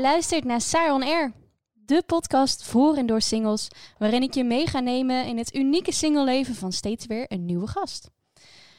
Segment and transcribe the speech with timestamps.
[0.00, 1.32] Luistert naar Saar on Air,
[1.72, 3.68] de podcast voor en door singles,
[3.98, 7.66] waarin ik je mee ga nemen in het unieke singleleven van steeds weer een nieuwe
[7.66, 8.10] gast.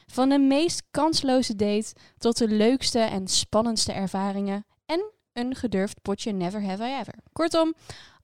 [0.06, 6.32] Van de meest kansloze date tot de leukste en spannendste ervaringen en een gedurfd potje
[6.32, 7.14] Never Have I Ever.
[7.32, 7.74] Kortom,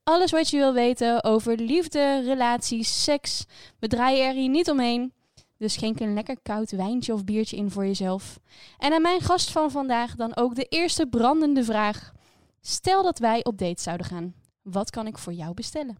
[0.02, 3.45] alles wat je wil weten over liefde, relaties, seks.
[3.79, 5.12] We draaien er hier niet omheen.
[5.57, 8.38] Dus schenk een lekker koud wijntje of biertje in voor jezelf.
[8.79, 12.16] En aan mijn gast van vandaag dan ook de eerste brandende vraag.
[12.61, 14.35] Stel dat wij op date zouden gaan.
[14.62, 15.97] Wat kan ik voor jou bestellen?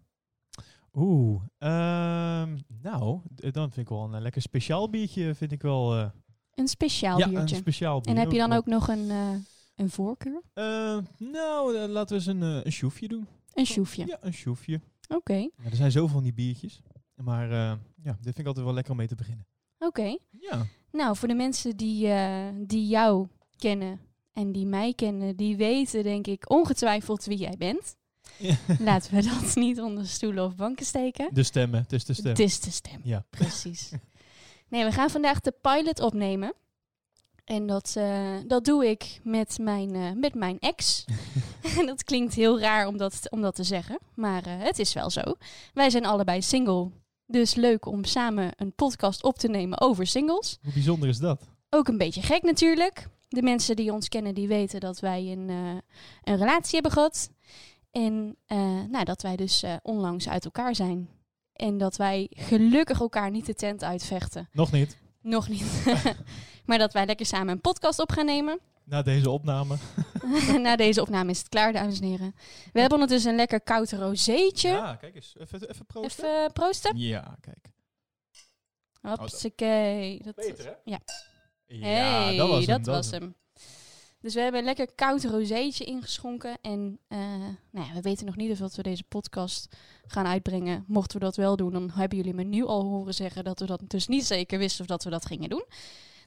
[0.94, 5.97] Oeh, ehm, nou, dan vind ik wel een eh, lekker speciaal biertje, vind ik wel.
[5.97, 6.08] eh,
[6.55, 7.55] Een speciaal ja, biertje.
[7.55, 8.14] een speciaal bier.
[8.14, 9.30] en heb je dan ook nog een, eh,
[9.77, 10.42] een voorkeur?
[10.52, 13.27] Eh, nou, laten we eens een, een sjoefje doen.
[13.54, 14.06] Een sjoefje.
[14.06, 14.80] Ja, een sjoefje.
[15.08, 16.80] Oké, Ja, er zijn zoveel van die biertjes.
[17.14, 17.48] Maar
[18.02, 19.47] ja, dit vind ik altijd wel lekker om mee te beginnen.
[19.78, 20.16] oké.
[20.30, 20.66] Ja.
[20.92, 22.08] Nou, voor de mensen die,
[22.66, 24.00] die jou kennen
[24.39, 27.97] en die mij kennen, die weten denk ik ongetwijfeld wie jij bent.
[28.36, 28.56] Ja.
[28.78, 31.28] Laten we dat niet onder stoelen of banken steken.
[31.33, 32.31] De stemmen, het is de stem.
[32.31, 33.00] Het is de stem.
[33.03, 33.25] Ja.
[33.31, 33.91] Precies.
[34.69, 36.53] Nee, we gaan vandaag de pilot opnemen.
[37.44, 41.05] En dat, eh, dat doe ik met mijn, eh, met mijn ex.
[41.78, 43.98] en dat klinkt heel raar om dat, om dat te zeggen.
[44.14, 45.22] Maar eh, het is wel zo.
[45.75, 46.91] Wij zijn allebei single.
[47.27, 50.59] Dus leuk om samen een podcast op te nemen over singles.
[50.62, 51.42] Hoe bijzonder is dat?
[51.70, 53.09] Ook een beetje gek natuurlijk.
[53.28, 55.76] De mensen die ons kennen, die weten dat wij een, eh,
[56.22, 57.30] een relatie hebben gehad.
[57.90, 61.08] En eh, nou, dat wij dus eh, onlangs uit elkaar zijn.
[61.52, 64.48] En dat wij gelukkig elkaar niet de tent uitvechten.
[64.53, 64.98] Nog niet.
[65.20, 65.84] Nog niet.
[66.66, 68.60] maar dat wij lekker samen een podcast op gaan nemen.
[68.84, 69.76] Na deze opname.
[70.58, 72.34] Na deze opname is het klaar, dames en heren.
[72.72, 74.69] We hebben ondertussen een lekker koud rozeetje.
[74.69, 75.34] Ja, kijk eens.
[75.38, 76.24] Even, even proosten.
[76.24, 76.97] Even proosten.
[76.98, 77.70] Ja, kijk.
[79.00, 80.22] Hopsakee.
[80.22, 80.72] Dat, Beter, hè?
[80.84, 80.98] Ja.
[81.68, 82.82] Ja, hey, dat was hem.
[82.82, 83.34] dat was hem.
[84.20, 86.58] Dus we hebben een lekker koud rozeetje ingeschonken.
[86.60, 87.18] En eh,
[87.70, 90.84] nou ja, we weten nog niet of dat we deze podcast gaan uitbrengen.
[90.86, 93.66] Mochten we dat wel doen, dan hebben jullie me nu al horen zeggen dat we
[93.66, 95.64] dat dus niet zeker wisten of dat we dat gingen doen.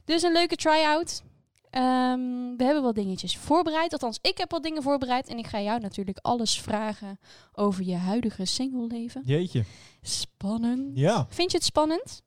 [0.04, 1.22] Dus een leuke try-out.
[1.70, 3.92] Ehm, we hebben wat dingetjes voorbereid.
[3.92, 5.28] Althans, ik heb wat dingen voorbereid.
[5.28, 7.18] En ik ga jou natuurlijk alles vragen
[7.52, 9.22] over je huidige single leven.
[9.24, 9.64] Jeetje.
[10.02, 10.98] Spannend.
[10.98, 11.26] Ja.
[11.28, 12.22] Vind je het spannend?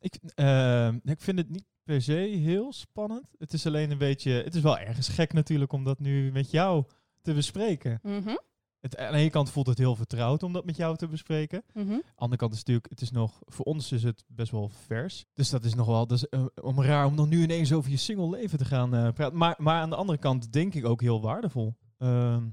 [0.00, 3.34] Ik, eh, ik vind het niet per se heel spannend.
[3.38, 4.32] Het is alleen een beetje...
[4.32, 6.84] Het is wel ergens gek natuurlijk om dat nu met jou
[7.22, 7.98] te bespreken.
[8.02, 8.36] Mhm.
[8.80, 11.62] Het, aan de ene kant voelt het heel vertrouwd om dat met jou te bespreken.
[11.72, 11.80] Mhm.
[11.80, 12.90] Aan de andere kant is het natuurlijk...
[12.90, 15.24] Het is nog, voor ons is het best wel vers.
[15.32, 16.06] Dus dat is nog wel...
[16.06, 19.12] Dus, eh, om raar om dan nu ineens over je single leven te gaan eh,
[19.12, 19.38] praten.
[19.38, 21.74] Maar, maar aan de andere kant denk ik ook heel waardevol.
[21.98, 22.44] Ehm,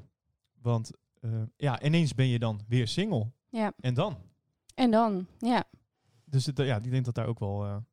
[0.62, 3.32] want eh, ja, ineens ben je dan weer single.
[3.50, 3.74] Ja.
[3.80, 4.18] En dan?
[4.76, 5.64] En dan, ja.
[6.26, 7.84] Dus het, ja, ik denk dat daar ook wel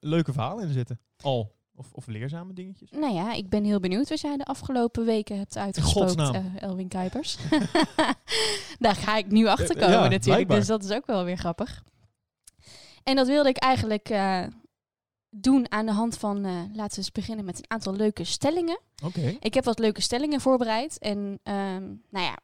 [0.00, 1.00] leuke verhalen in zitten.
[1.20, 1.58] Al.
[1.74, 2.90] Of, of leerzame dingetjes.
[2.90, 6.88] Nou ja, ik ben heel benieuwd wat jij de afgelopen weken hebt uitgesproken, eh, Elwin
[6.88, 7.36] Kuipers.
[8.78, 10.56] Daar ga ik nu achter Eh, komen ja, natuurlijk, blijkbaar.
[10.58, 11.82] dus dat is ook wel weer grappig.
[13.02, 14.42] En dat wilde ik eigenlijk eh,
[15.30, 18.80] doen aan de hand van, eh, laten we eens beginnen met een aantal leuke stellingen.
[19.04, 19.36] Oké.
[19.40, 22.38] Ik heb wat leuke stellingen voorbereid en ehm, nou ja,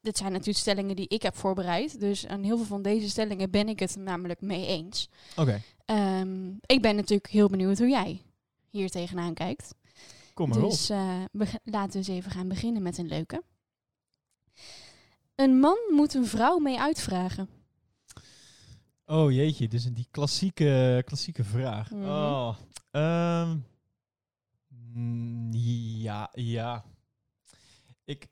[0.00, 2.00] dit zijn natuurlijk stellingen die ik heb voorbereid.
[2.00, 5.08] Dus aan heel veel van deze stellingen ben ik het namelijk mee eens.
[5.36, 5.62] Oké.
[5.84, 8.22] Ehm, ik ben natuurlijk heel benieuwd hoe jij
[8.70, 9.74] hier tegenaan kijkt.
[10.34, 10.70] Kom maar op.
[10.70, 11.24] Dus eh,
[11.64, 13.42] laten we eens even gaan beginnen met een leuke.
[15.34, 17.48] Een man moet een vrouw mee uitvragen.
[19.04, 21.90] Oh jeetje, een die klassieke, klassieke vraag.
[21.90, 22.04] Mhm.
[22.04, 22.56] Oh.
[22.90, 23.56] ehm,
[24.68, 26.84] mm, ja, ja.
[28.04, 28.28] Ik,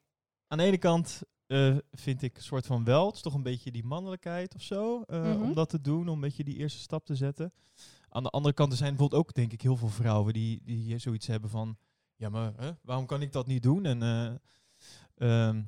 [0.46, 3.06] aan de ene kant eh, vind ik een soort van wel.
[3.06, 5.02] Het is toch een beetje die mannelijkheid of zo.
[5.02, 5.42] eh, Mhm.
[5.42, 7.52] Om dat te doen, om een beetje die eerste stap te zetten.
[8.08, 10.98] Aan de andere kant er zijn bijvoorbeeld ook, denk ik, heel veel vrouwen die, die
[10.98, 11.76] zoiets hebben van...
[12.16, 13.84] Ja, maar hè, waarom kan ik dat niet doen?
[13.84, 15.62] En, eh, ehm,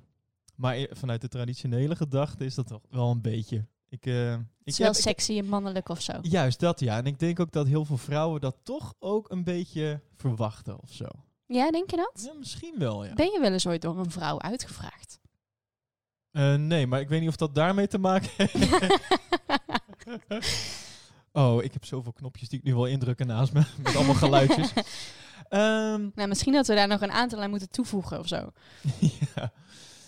[0.54, 3.66] maar e- vanuit de traditionele gedachte is dat toch wel een beetje...
[3.88, 6.12] Ik, eh, Het ik is wel heb- ik- sexy en mannelijk of zo.
[6.22, 6.96] Juist dat, ja.
[6.96, 10.92] En ik denk ook dat heel veel vrouwen dat toch ook een beetje verwachten of
[10.92, 11.06] zo.
[11.46, 12.22] Ja, denk je dat?
[12.24, 13.14] Ja, misschien wel, ja.
[13.14, 15.18] Ben je wel eens ooit door een vrouw uitgevraagd?
[16.30, 19.00] Eh, nee, maar ik weet niet of dat daarmee te maken heeft.
[21.32, 23.62] oh, ik heb zoveel knopjes die ik nu wil indrukken naast me.
[23.82, 24.72] Met allemaal geluidjes.
[25.48, 28.50] Ehm, nou, misschien dat we daar nog een aantal aan moeten toevoegen of zo.
[29.34, 29.52] ja.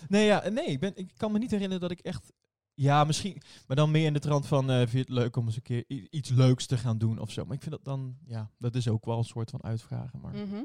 [0.09, 2.31] Nee, ja, nee ik, ben, ik kan me niet herinneren dat ik echt...
[2.73, 3.41] Ja, misschien...
[3.67, 4.69] Maar dan meer in de trant van...
[4.69, 7.31] eh vind je het leuk om eens een keer iets leuks te gaan doen of
[7.31, 7.45] zo.
[7.45, 8.17] Maar ik vind dat dan...
[8.25, 10.19] Ja, dat is ook wel een soort van uitvragen.
[10.21, 10.63] Maar Mhm.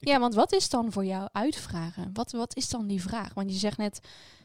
[0.00, 2.10] Ja, want wat is dan voor jou uitvragen?
[2.12, 3.34] Wat, wat is dan die vraag?
[3.34, 4.00] Want je zegt net,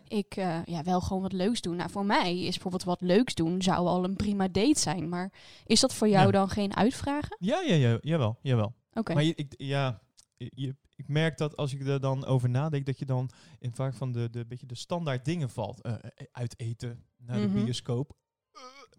[0.08, 1.76] ik eh, ja, wel gewoon wat leuks doen.
[1.76, 5.10] Nou, voor mij is bijvoorbeeld wat leuks doen zou al een prima date zijn.
[5.10, 5.32] Maar
[5.66, 6.32] is dat voor jou Ja.
[6.32, 7.38] dan geen uitvragen?
[7.40, 8.74] Ja, ja, ja, jawel, jawel.
[8.94, 9.14] Oké.
[9.14, 10.02] Maar je, ik, ja,
[10.38, 13.30] je, ik merk dat als ik er dan over nadenk, dat je dan
[13.60, 15.82] in vaak van de, de, beetje de standaard dingen valt.
[15.82, 15.94] Eh,
[16.32, 17.64] uit eten, naar de Mhm.
[17.64, 18.14] bioscoop.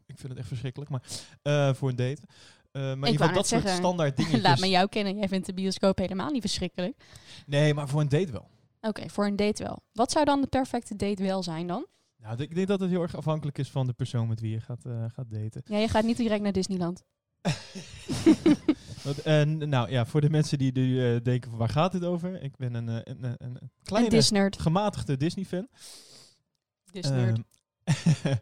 [0.06, 1.03] Ik vind het echt verschrikkelijk, maar
[1.75, 2.23] voor een date.
[2.73, 4.41] Eh, maar in ieder wou geval net dat soort zeggen, standaard dingen.
[4.41, 5.17] Laat me jou kennen.
[5.17, 6.97] Jij vindt de bioscoop helemaal niet verschrikkelijk.
[7.47, 8.49] Nee, maar voor een date wel.
[8.87, 9.83] Oké, voor een date wel.
[9.93, 11.87] Wat zou dan de perfecte date wel zijn dan?
[12.17, 14.61] Nou, ik denk dat het heel erg afhankelijk is van de persoon met wie je
[14.61, 15.63] gaat, eh, gaat daten.
[15.65, 17.03] Ja, je gaat niet direct naar Disneyland.
[19.05, 22.05] Want, en, nou ja, voor de mensen die nu eh, denken van waar gaat dit
[22.05, 22.43] over?
[22.43, 25.69] Ik ben een, eh, een, een, een kleine, gematigde Disney-fan.
[26.93, 27.41] Disnerd.
[27.85, 28.35] Ehm,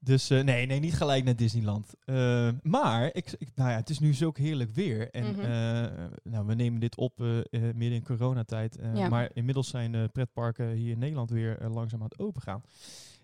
[0.00, 1.94] dus eh, nee, nee, niet gelijk naar Disneyland.
[2.04, 5.10] Ehm, maar ik, ik, nou ja, het is nu zulk heerlijk weer.
[5.10, 5.40] En Mhm.
[5.40, 8.76] eh, nou, we nemen dit op eh, eh, midden in coronatijd.
[8.76, 9.08] eh, Ja.
[9.08, 12.62] Maar inmiddels zijn pretparken hier in Nederland weer eh, langzaam aan het open gaan.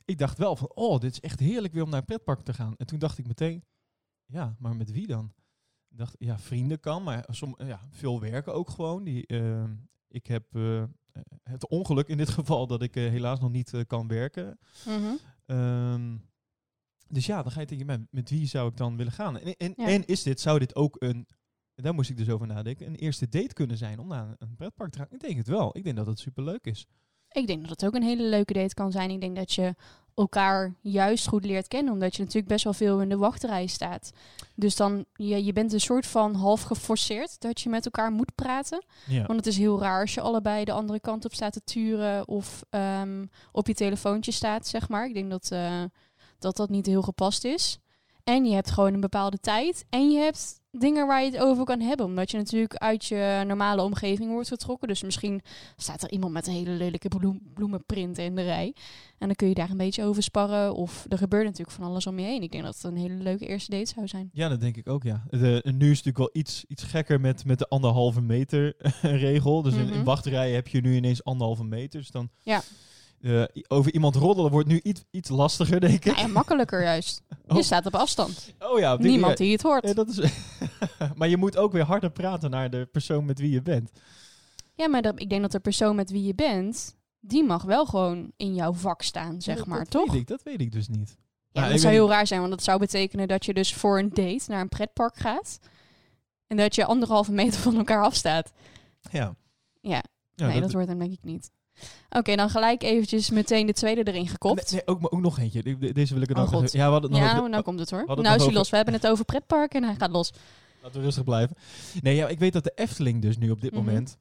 [0.04, 2.54] Ik dacht wel van, oh, dit is echt heerlijk weer om naar een pretpark te
[2.54, 2.74] gaan.
[2.76, 3.64] En toen dacht ik meteen,
[4.26, 5.32] ja, maar met wie dan?
[5.90, 9.04] Ik dacht, ja, vrienden kan, maar som, ja, veel werken ook gewoon.
[9.04, 9.70] Die, ehm,
[10.08, 10.82] ik heb eh,
[11.42, 14.58] het ongeluk in dit geval dat ik eh, helaas nog niet eh, kan werken.
[15.46, 16.16] Ehm,
[17.08, 19.38] dus ja, dan ga je denken, met, met wie zou ik dan willen gaan?
[19.38, 19.86] En, en, Ja.
[19.86, 21.26] en is dit, zou dit ook een,
[21.74, 24.90] daar moest ik dus over nadenken, een eerste date kunnen zijn om naar een, pretpark
[24.92, 25.08] te gaan?
[25.10, 25.76] Ik denk het wel.
[25.76, 26.86] Ik denk dat het superleuk is.
[27.30, 29.10] Ik denk dat het ook een hele leuke date kan zijn.
[29.10, 29.74] Ik denk dat je
[30.14, 34.10] elkaar juist goed leert kennen, omdat je natuurlijk best wel veel in de wachtrij staat.
[34.54, 38.34] Dus dan, je, je bent een soort van half geforceerd dat je met elkaar moet
[38.34, 38.84] praten.
[39.06, 39.26] Ja.
[39.26, 42.28] Want het is heel raar als je allebei de andere kant op staat te turen
[42.28, 45.06] of ehm, op je telefoontje staat, zeg maar.
[45.06, 45.82] Ik denk dat, eh,
[46.44, 47.78] dat dat niet heel gepast is.
[48.24, 49.84] En je hebt gewoon een bepaalde tijd.
[49.90, 52.06] En je hebt dingen waar je het over kan hebben.
[52.06, 54.88] Omdat je natuurlijk uit je normale omgeving wordt getrokken.
[54.88, 55.40] Dus misschien
[55.76, 58.74] staat er iemand met een hele lelijke bloem, bloemenprint in de rij.
[59.18, 60.74] En dan kun je daar een beetje over sparren.
[60.74, 62.42] Of er gebeurt natuurlijk van alles om je heen.
[62.42, 64.30] Ik denk dat het een hele leuke eerste date zou zijn.
[64.32, 65.24] Ja, dat denk ik ook, ja.
[65.30, 65.50] De, nu
[65.90, 68.74] is het natuurlijk wel iets, iets gekker met, met de anderhalve meter
[69.26, 69.62] regel.
[69.62, 70.04] Dus in, in Mhm.
[70.04, 72.00] wachtrijen heb je nu ineens anderhalve meter.
[72.00, 72.62] Dus dan Ja.
[73.24, 76.16] Eh, over iemand roddelen wordt nu iets, iets lastiger, denk ik.
[76.18, 77.22] Ja, makkelijker juist.
[77.46, 77.56] Oh.
[77.56, 78.54] Je staat op afstand.
[78.58, 79.86] Oh ja, op die Niemand die het hoort.
[79.86, 80.20] Ja, dat is
[81.16, 83.90] maar je moet ook weer harder praten naar de persoon met wie je bent.
[84.74, 87.86] Ja, maar dat, ik denk dat de persoon met wie je bent, die mag wel
[87.86, 90.10] gewoon in jouw vak staan, zeg dat, maar, dat toch?
[90.12, 91.16] Weet ik, dat weet ik dus niet.
[91.50, 93.98] Ja, Nou, dat zou heel raar zijn, want dat zou betekenen dat je dus voor
[93.98, 95.58] een date naar een pretpark gaat.
[96.46, 98.52] En dat je anderhalve meter van elkaar afstaat.
[99.10, 99.34] Ja.
[99.80, 100.02] Ja,
[100.34, 101.50] ja nee, dat, wordt hem denk ik niet.
[102.10, 104.70] Oké, dan gelijk eventjes meteen de tweede erin gekopt.
[104.72, 105.62] Nee, nee, ook, maar ook nog eentje.
[105.62, 106.62] De- de- Deze wil ik er Oh, nog God.
[106.62, 108.04] even- Ja, we hadden het nog ja, over- nou komt het hoor.
[108.06, 108.70] Nou is hij over- los.
[108.70, 110.32] We hebben het over pretparken en hij gaat los.
[110.82, 111.56] Laten we rustig blijven.
[112.02, 113.84] Nee, ja, ik weet dat de Efteling dus nu op dit Mhm.
[113.84, 114.16] moment...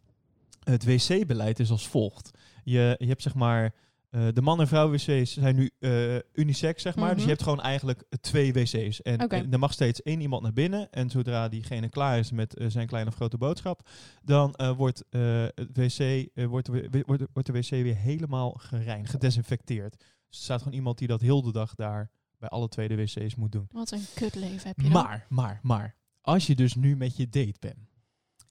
[0.63, 2.31] Het wc-beleid is als volgt.
[2.63, 3.73] Je, je hebt zeg maar...
[4.13, 7.05] eh, de man- en vrouw-wc's zijn nu eh, unisex, zeg maar.
[7.09, 7.23] Dus Mhm.
[7.23, 9.01] je hebt gewoon eigenlijk twee wc's.
[9.01, 10.91] En er mag steeds één iemand naar binnen.
[10.91, 13.89] En zodra diegene klaar is met eh, zijn kleine of grote boodschap...
[14.23, 16.67] dan wordt, het wc, wordt,
[17.05, 19.97] wordt, wordt de wc weer helemaal gereinigd, gedesinfecteerd.
[19.97, 22.11] Dus er staat gewoon iemand die dat heel de dag daar...
[22.37, 23.67] bij alle twee de wc's moet doen.
[23.71, 24.91] Wat een kutleven heb je dan.
[24.91, 25.95] Maar, maar, maar.
[26.21, 27.91] Als je dus nu met je date bent.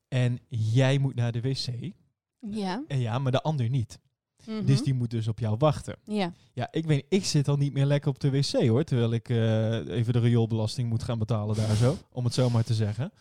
[0.09, 1.93] En jij moet naar de wc.
[2.39, 2.85] Ja.
[2.89, 3.99] En ja, maar de ander niet.
[4.47, 4.65] Mhm.
[4.65, 5.97] Dus die moet dus op jou wachten.
[6.05, 6.33] Ja.
[6.53, 8.85] Ja, ik weet ik zit al niet meer lekker op de wc hoor.
[8.85, 11.97] Terwijl ik eh, even de rioolbelasting moet gaan betalen daar zo.
[12.13, 13.13] Om het zo maar te zeggen.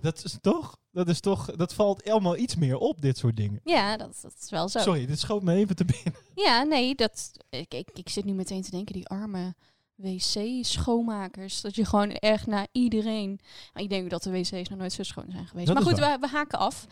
[0.00, 3.60] Dat is toch, dat is toch, dat valt allemaal iets meer op, dit soort dingen.
[3.64, 4.78] Ja, dat, dat is wel zo.
[4.78, 6.20] Sorry, dit schoot me even te binnen.
[6.34, 9.54] Ja, nee, dat, ik, ik, ik zit nu meteen te denken, die arme
[9.96, 11.60] wc-schoonmakers.
[11.60, 13.40] Dat je gewoon echt naar iedereen...
[13.72, 15.66] Maar ik denk dat de wc's nog nooit zo schoon zijn geweest.
[15.66, 16.86] Dat maar goed, we, we haken af.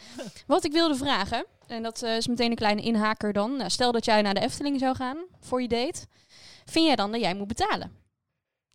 [0.47, 3.57] Wat ik wilde vragen, en dat eh, is meteen een kleine inhaker dan.
[3.57, 6.07] Nou, stel dat jij naar de Efteling zou gaan voor je date.
[6.65, 7.91] Vind jij dan dat jij moet betalen?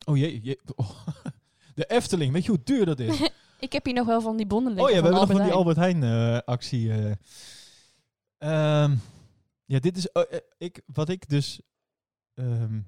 [0.06, 0.60] Oh jee, jee.
[0.76, 0.90] Oh.
[1.76, 3.20] De Efteling, weet je hoe duur dat is?
[3.60, 5.46] Ik heb hier nog wel van die bonnen liggen Oh ja, we hebben nog van
[5.48, 6.92] die Albert Heijn eh, actie.
[6.92, 7.12] eh.
[8.38, 8.96] Ehm,
[9.66, 10.24] ja, dit is oh,
[10.58, 11.62] ik, wat ik dus.
[12.34, 12.80] ehm,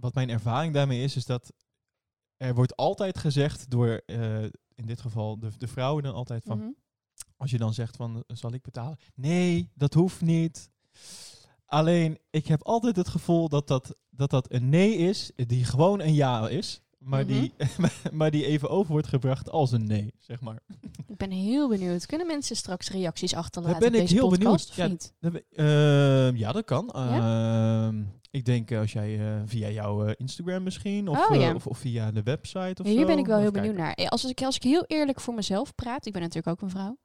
[0.00, 1.52] wat mijn ervaring daarmee is, is dat
[2.36, 4.42] er wordt altijd gezegd door, eh,
[4.74, 6.58] in dit geval de, de vrouwen dan altijd van.
[6.58, 6.68] Mhm.
[7.36, 8.98] als je dan zegt van, eh, zal ik betalen?
[9.14, 10.70] Nee, dat hoeft niet.
[11.66, 16.00] Alleen, ik heb altijd het gevoel dat dat, dat, dat een nee is, die gewoon
[16.00, 17.32] een ja is, maar, Mhm.
[17.40, 17.52] die,
[18.12, 20.62] maar die even over wordt gebracht als een nee, zeg maar.
[21.06, 22.06] Ik ben heel benieuwd.
[22.06, 25.12] Kunnen mensen straks reacties achterlaten ben op ik deze heel podcast, benieuwd.
[25.20, 26.90] Ja, ehm, ja, dat kan.
[26.90, 31.66] Ehm, ik denk eh, als jij eh, via jouw eh, Instagram misschien, of, Oh, of,
[31.66, 33.06] of via de website of Ja, hier zo.
[33.06, 33.94] ben ik wel heel benieuwd naar.
[33.94, 36.98] Als ik, als ik heel eerlijk voor mezelf praat, ik ben natuurlijk ook een vrouw.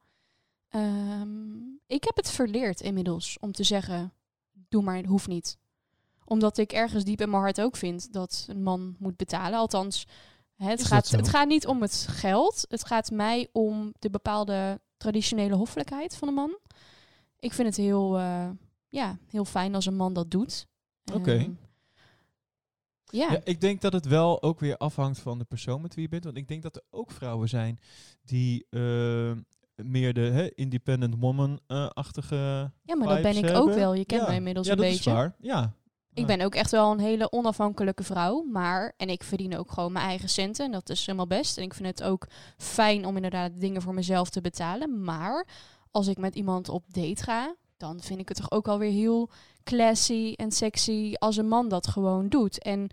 [0.68, 1.56] Ehm,
[1.86, 4.12] ik heb het verleerd inmiddels om te zeggen,
[4.68, 5.58] doe maar, het hoeft niet.
[6.24, 9.58] Omdat ik ergens diep in mijn hart ook vind dat een man moet betalen.
[9.58, 10.06] Althans,
[10.56, 12.64] het, Is gaat, het gaat niet om het geld.
[12.68, 16.58] Het gaat mij om de bepaalde traditionele hoffelijkheid van een man.
[17.38, 18.18] Ik vind het heel,
[18.88, 20.66] ja, heel fijn als een man dat doet.
[21.14, 21.32] Oké.
[21.32, 21.50] Ehm,
[23.04, 23.32] ja.
[23.32, 26.08] Ja, ik denk dat het wel ook weer afhangt van de persoon met wie je
[26.10, 26.24] bent.
[26.24, 27.80] Want ik denk dat er ook vrouwen zijn
[28.24, 29.32] die eh,
[29.74, 32.70] meer de hè, independent woman-achtige.
[32.82, 33.94] ja, maar dat ben ik ook wel.
[33.94, 34.26] Je kent Ja.
[34.26, 35.10] mij inmiddels ja, een dat beetje.
[35.10, 35.34] is waar.
[35.40, 35.72] Ja.
[36.14, 38.42] Ik ben ook echt wel een hele onafhankelijke vrouw.
[38.42, 40.64] Maar, en ik verdien ook gewoon mijn eigen centen.
[40.64, 41.56] En dat is helemaal best.
[41.58, 45.02] En ik vind het ook fijn om inderdaad dingen voor mezelf te betalen.
[45.04, 45.46] Maar
[45.90, 49.30] als ik met iemand op date ga, dan vind ik het toch ook alweer heel
[49.64, 52.62] classy en sexy als een man dat gewoon doet.
[52.62, 52.88] En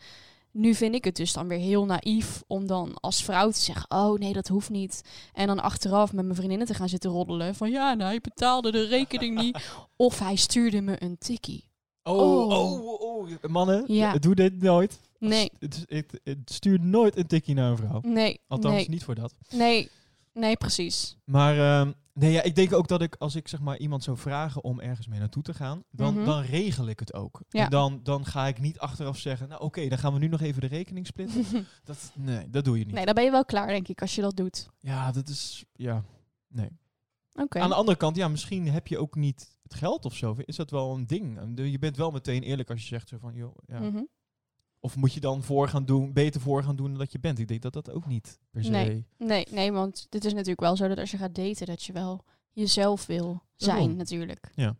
[0.51, 3.85] nu vind ik het dus dan weer heel naïef om dan als vrouw te zeggen:
[3.91, 5.01] Oh nee, dat hoeft niet.
[5.33, 7.55] En dan achteraf met mijn vriendinnen te gaan zitten roddelen.
[7.55, 9.69] Van ja, nou, hij betaalde de rekening niet.
[9.95, 11.71] Of hij stuurde me een tikkie.
[12.03, 12.17] Oh,
[12.51, 12.51] Oh.
[12.81, 14.17] oh, oh, Mannen, Ja.
[14.17, 14.99] doe dit nooit.
[15.19, 17.99] Nee, Het, het, het stuurt nooit een tikkie naar een vrouw.
[18.01, 19.33] nee, Althans, nee, niet voor dat.
[19.49, 19.89] nee,
[20.33, 21.17] nee, precies.
[21.25, 24.17] Maar ehm, nee, ja, ik denk ook dat ik, als ik zeg maar iemand zou
[24.17, 26.25] vragen om ergens mee naartoe te gaan, dan, Mhm.
[26.25, 27.41] dan regel ik het ook.
[27.49, 27.63] Ja.
[27.63, 30.41] En dan, dan ga ik niet achteraf zeggen, nou oké, dan gaan we nu nog
[30.41, 31.45] even de rekening splitten.
[31.83, 32.93] dat, nee, dat doe je niet.
[32.93, 34.69] nee, dan ben je wel klaar, denk ik, als je dat doet.
[34.79, 36.03] Ja, dat is, ja,
[36.47, 36.69] nee.
[37.35, 37.59] Oké.
[37.59, 40.35] Aan de andere kant, ja, misschien heb je ook niet het geld of zo.
[40.45, 41.39] Is dat wel een ding?
[41.55, 43.79] Je bent wel meteen eerlijk als je zegt zo van, joh, ja.
[43.79, 44.03] Mhm.
[44.83, 47.39] Of moet je dan voor gaan doen, beter voor gaan doen dan dat je bent?
[47.39, 48.69] Ik denk dat dat ook niet per se.
[48.69, 49.05] Nee.
[49.17, 51.93] Nee, nee, want het is natuurlijk wel zo dat als je gaat daten, dat je
[51.93, 53.95] wel jezelf wil zijn, Daarom.
[53.95, 54.51] natuurlijk.
[54.55, 54.75] Ja.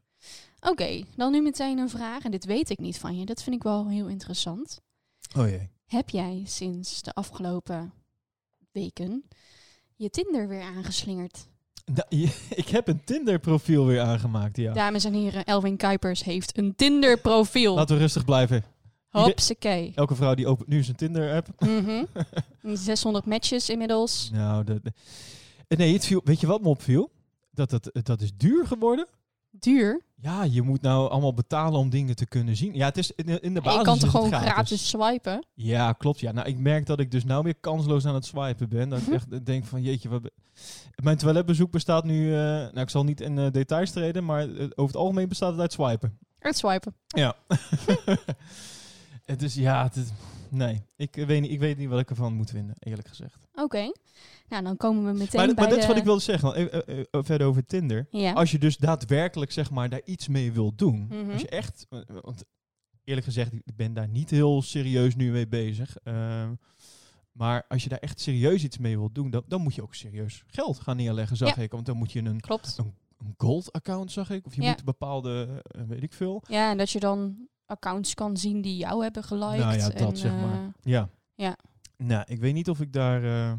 [0.59, 2.23] Oké, dan nu meteen een vraag.
[2.23, 3.25] En dit weet ik niet van je.
[3.25, 4.81] Dat vind ik wel heel interessant.
[5.37, 5.69] Oh jee.
[5.85, 7.93] Heb jij sinds de afgelopen
[8.71, 9.23] weken
[9.95, 11.47] je Tinder weer aangeslingerd?
[11.85, 14.73] Nou, je- ik heb een Tinder profiel weer aangemaakt, ja.
[14.73, 17.75] Dames en heren, Elwin Kuipers heeft een Tinder profiel.
[17.75, 18.63] Laten we rustig blijven.
[19.21, 19.91] Hopsakee.
[19.95, 21.47] Elke vrouw die opent nu zijn Tinder-app.
[21.59, 22.03] Mhm.
[22.75, 24.29] 600 matches inmiddels.
[24.33, 24.93] Nou, de, de-
[25.67, 27.11] Eh, nee, het viel, weet je wat me opviel?
[27.51, 29.07] Dat, het, dat is duur geworden.
[29.51, 30.01] Duur.
[30.15, 32.73] Ja, je moet nou allemaal betalen om dingen te kunnen zien.
[32.73, 34.89] Ja, het is in de, in de basis je kan toch gewoon gratis.
[34.89, 35.45] swipen?
[35.53, 36.19] Ja, klopt.
[36.19, 38.89] Ja, nou, ik merk dat ik dus nou weer kansloos aan het swipen ben.
[38.89, 39.13] Dat ik Mhm.
[39.15, 40.29] echt denk van, jeetje, wat...
[41.03, 42.27] Mijn toiletbezoek bestaat nu...
[42.33, 45.59] eh, nou, ik zal niet in eh, details treden, maar over het algemeen bestaat het
[45.61, 46.17] uit swipen.
[46.39, 46.95] Het swipen.
[47.07, 47.35] Ja.
[49.25, 50.07] het is, ja, het is,
[50.49, 50.81] nee.
[50.95, 53.37] Ik weet, niet, ik weet niet wat ik ervan moet vinden, eerlijk gezegd.
[53.53, 53.91] Oké.
[54.49, 56.55] Nou, dan komen we meteen Maar, bij maar dat is wat ik wilde zeggen.
[56.55, 58.07] eh, eh, eh, verder over Tinder.
[58.11, 58.33] Ja.
[58.33, 61.05] Als je dus daadwerkelijk zeg maar daar iets mee wilt doen.
[61.09, 61.31] Mhm.
[61.31, 62.43] Als je echt, eh, want
[63.03, 65.97] eerlijk gezegd, ik ben daar niet heel serieus nu mee bezig.
[66.03, 66.53] Ehm,
[67.31, 69.95] maar als je daar echt serieus iets mee wilt doen, dan, dan moet je ook
[69.95, 71.61] serieus geld gaan neerleggen, zag Ja.
[71.61, 71.71] ik.
[71.71, 72.77] Want dan moet je een, Klopt.
[72.77, 72.93] een
[73.37, 74.45] gold account, zag ik.
[74.45, 74.69] Of je Ja.
[74.69, 76.43] moet bepaalde, eh, weet ik veel.
[76.47, 79.57] Ja, en dat je dan accounts kan zien die jou hebben geliked.
[79.59, 80.71] Nou ja, dat en, zeg eh, maar.
[80.81, 81.09] Ja.
[81.35, 81.55] ja.
[81.97, 83.23] Nou, ik weet niet of ik daar...
[83.23, 83.53] eh,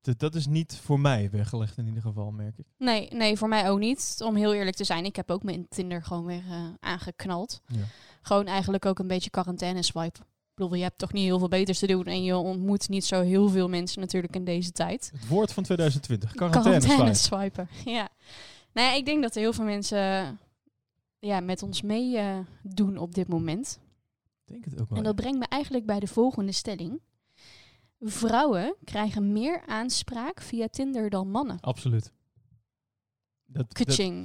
[0.00, 2.66] d- dat is niet voor mij weggelegd in ieder geval, merk ik.
[2.78, 4.16] Nee, nee, voor mij ook niet.
[4.24, 7.60] Om heel eerlijk te zijn, ik heb ook mijn Tinder gewoon weer eh, aangeknald.
[7.66, 7.84] Ja.
[8.22, 10.18] Gewoon eigenlijk ook een beetje quarantaine swipe.
[10.20, 13.04] Ik bedoel, je hebt toch niet heel veel beters te doen en je ontmoet niet
[13.04, 15.10] zo heel veel mensen natuurlijk in deze tijd.
[15.14, 16.32] Het woord van 2020.
[16.32, 17.14] Quarantaine, swipe.
[17.14, 17.68] swipen.
[17.94, 18.08] Ja.
[18.72, 20.38] Nou ja, ik denk dat er heel veel mensen
[21.24, 23.80] ja, met ons mee eh, doen op dit moment.
[24.46, 24.98] Ik denk het ook wel.
[24.98, 27.00] En dat brengt me eigenlijk bij de volgende stelling.
[28.00, 31.60] Vrouwen krijgen meer aanspraak via Tinder dan mannen.
[31.60, 32.12] Absoluut.
[33.46, 33.66] Dat,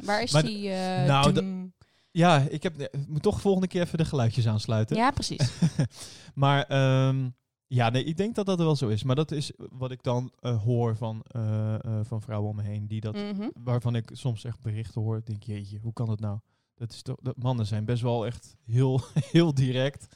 [0.03, 0.69] waar is maar die?
[0.69, 1.71] eh, nou,
[2.11, 4.95] ja, ik heb, ik moet toch volgende keer even de geluidjes aansluiten.
[4.95, 5.51] ja, precies.
[6.33, 7.29] maar ehm,
[7.67, 9.03] ja, nee, ik denk dat dat wel zo is.
[9.03, 12.63] Maar dat is wat ik dan eh, hoor van, eh, eh, van vrouwen om me
[12.63, 12.87] heen.
[12.87, 13.49] Die dat, Mhm.
[13.53, 15.17] Waarvan ik soms echt berichten hoor.
[15.17, 16.39] Ik denk, jeetje, hoe kan dat nou?
[16.79, 20.07] Dat is toch, dat mannen zijn best wel echt heel, heel direct.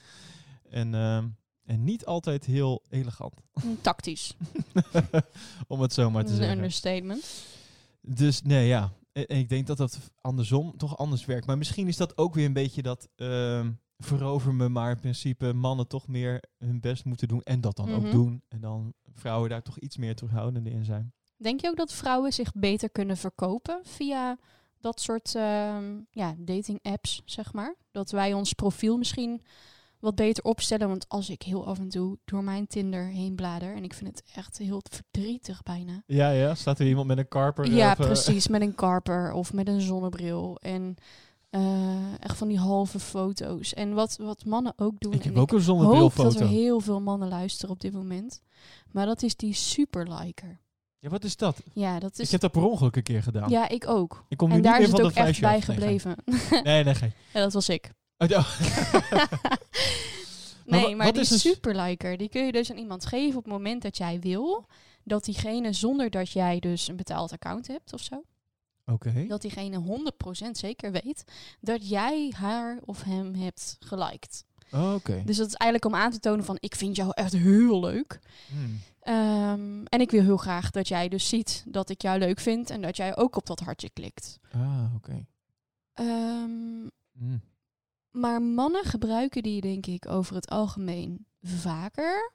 [0.70, 1.28] En, ehm,
[1.66, 3.34] en niet altijd heel elegant.
[3.82, 4.36] Tactisch.
[5.68, 6.56] om het zo maar te Een zeggen.
[6.56, 7.46] understatement.
[8.02, 8.92] Dus nee, ja.
[9.12, 11.46] En en ik denk dat dat andersom toch anders werkt.
[11.46, 15.54] Maar misschien is dat ook weer een beetje dat ehm, verover me maar in principe
[15.54, 17.42] mannen toch meer hun best moeten doen.
[17.44, 17.96] En dat dan Mhm.
[18.06, 18.44] ook doen.
[18.50, 21.14] En dan vrouwen daar toch iets meer terughoudender in zijn.
[21.38, 24.38] Denk je ook dat vrouwen zich beter kunnen verkopen via
[24.84, 27.76] dat soort ehm, ja, dating apps, zeg maar?
[27.92, 29.42] Dat wij ons profiel misschien
[30.00, 30.88] wat beter opstellen.
[30.88, 33.76] Want als ik heel af en toe door mijn Tinder heen blader...
[33.76, 36.04] en ik vind het echt heel verdrietig bijna.
[36.06, 36.56] Ja, ja.
[36.56, 37.72] Staat er iemand met een karper?
[37.72, 38.48] Ja, of, eh, precies.
[38.48, 40.58] Met een karper of met een zonnebril.
[40.62, 40.96] En
[41.50, 43.74] eh, echt van die halve foto's.
[43.74, 45.14] En wat, wat mannen ook doen...
[45.14, 47.94] ik en heb ook een zonnebril hoop dat er heel veel mannen luisteren op dit
[47.94, 48.42] moment.
[48.92, 50.60] Maar dat is die superliker.
[51.04, 51.58] Ja, wat is dat?
[51.74, 52.26] Ja, dat is...
[52.26, 53.50] Ik heb dat per ongeluk een keer gedaan.
[53.50, 54.26] Ja, ik ook.
[54.30, 55.52] Ik kom nu En niet daar meer is het ook echt bij.
[55.52, 56.16] Nee, gebleven.
[56.64, 57.14] Nee, nee, geen.
[57.34, 57.90] ja, dat was ik.
[58.18, 58.28] Oh,
[60.66, 63.38] nee, maar wat die is een s- superliker, die kun je dus aan iemand geven
[63.38, 64.66] op het moment dat jij wil
[65.04, 68.24] dat diegene, zonder dat jij dus een betaald account hebt of zo,
[68.86, 69.26] Oké.
[69.28, 69.82] Dat diegene
[70.48, 71.24] 100% zeker weet
[71.62, 74.46] dat jij haar of hem hebt geliked.
[74.72, 75.22] Oh, Oké.
[75.26, 78.20] Dus dat is eigenlijk om aan te tonen van ik vind jou echt heel leuk.
[78.48, 78.80] Hmm.
[79.04, 82.70] Ehm, en ik wil heel graag dat jij dus ziet dat ik jou leuk vind
[82.70, 84.40] en dat jij ook op dat hartje klikt.
[84.52, 85.26] Ah, oké.
[85.94, 87.42] Ehm, Hmm.
[88.12, 92.34] maar mannen gebruiken die denk ik over het algemeen vaker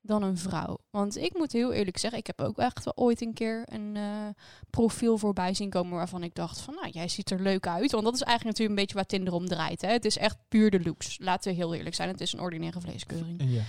[0.00, 0.78] dan een vrouw.
[0.90, 3.96] Want ik moet heel eerlijk zeggen, ik heb ook echt wel ooit een keer een
[3.96, 4.28] eh,
[4.70, 7.90] profiel voorbij zien komen waarvan ik dacht van, nou, jij ziet er leuk uit.
[7.92, 9.82] Want dat is eigenlijk natuurlijk een beetje waar Tinder om draait.
[9.82, 9.88] Hè?
[9.92, 11.18] Het is echt puur de looks.
[11.20, 13.42] Laten we heel eerlijk zijn, het is een ordinaire vleeskeuring.
[13.44, 13.62] Ja.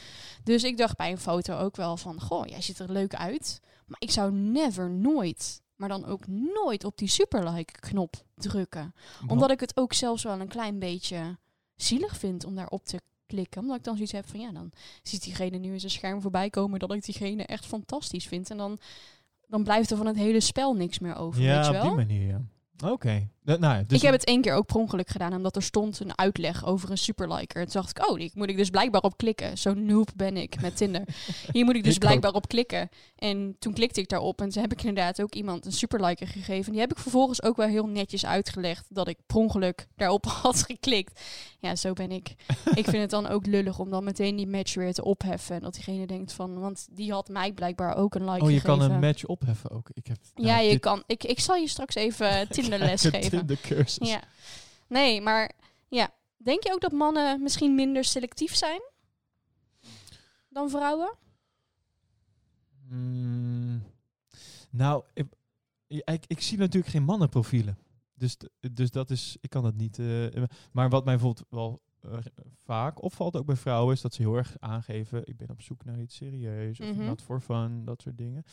[0.48, 3.60] Dus ik dacht bij een foto ook wel van, goh, jij ziet er leuk uit.
[3.86, 8.94] Maar ik zou never, nooit, maar dan ook nooit op die superlike-knop drukken.
[9.28, 11.38] Omdat ik het ook zelfs wel een klein beetje
[11.76, 13.62] zielig vind om daarop te klikken.
[13.62, 14.72] Omdat ik dan zoiets heb van, ja, dan
[15.04, 18.50] ziet diegene nu in zijn scherm voorbij komen dat ik diegene echt fantastisch vind.
[18.50, 18.80] En dan,
[19.48, 21.84] dan blijft er van het hele spel niks meer over, weet Ja, je op wel?
[21.84, 22.42] die manier, ja.
[22.90, 23.28] Oké.
[23.48, 26.00] Nou, ja, dus ik heb het één keer ook per ongeluk gedaan, omdat er stond
[26.00, 27.62] een uitleg over een superliker.
[27.62, 29.58] En toen dacht ik, oh, die moet ik dus blijkbaar op klikken.
[29.58, 31.02] Zo noob ben ik met Tinder.
[31.52, 32.90] Hier moet ik dus Ik blijkbaar op klikken.
[33.18, 36.72] En toen klikte ik daarop en toen heb ik inderdaad ook iemand een superliker gegeven.
[36.72, 40.64] Die heb ik vervolgens ook wel heel netjes uitgelegd dat ik per ongeluk daarop had
[40.64, 41.22] geklikt.
[41.60, 42.36] Ja, zo ben ik.
[42.76, 45.56] ik vind het dan ook lullig om dan meteen die match weer te opheffen.
[45.56, 48.60] En dat diegene denkt van, want die had mij blijkbaar ook een like Oh, je
[48.60, 48.80] gegeven.
[48.80, 49.90] kan een match opheffen ook.
[49.94, 51.04] Ik heb, Ja, nou, je dit- kan.
[51.08, 53.37] Ik, ik zal je straks even Tinderles geven.
[53.46, 54.10] De cursus.
[54.10, 54.24] Ja.
[54.88, 55.52] Nee, maar
[55.88, 56.10] ja.
[56.38, 58.82] Denk je ook dat mannen misschien minder selectief zijn
[60.50, 61.14] dan vrouwen?
[62.90, 63.84] Mm,
[64.70, 65.26] nou, ik,
[65.88, 67.78] ik, ik zie natuurlijk geen mannenprofielen.
[68.14, 68.38] Dus,
[68.72, 70.00] dus dat is, ik kan dat niet.
[70.00, 72.18] eh, maar wat mij bijvoorbeeld wel eh,
[72.64, 75.86] vaak opvalt, ook bij vrouwen, is dat ze heel erg aangeven: ik ben op zoek
[75.86, 77.06] naar iets serieus, of Mhm.
[77.06, 78.44] not for fun, dat soort dingen.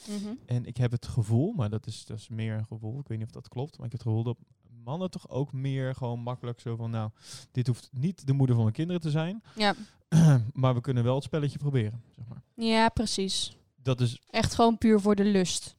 [0.46, 3.18] En ik heb het gevoel, maar dat is, dat is meer een gevoel, ik weet
[3.18, 4.36] niet of dat klopt, maar ik heb het gevoel dat
[4.84, 7.10] mannen toch ook meer gewoon makkelijk zo van: nou,
[7.50, 9.74] dit hoeft niet de moeder van mijn kinderen te zijn, Ja.
[10.52, 12.02] maar we kunnen wel het spelletje proberen.
[12.16, 12.42] Zeg maar.
[12.54, 13.56] ja, precies.
[13.82, 15.76] Dat is Echt gewoon puur voor de lust.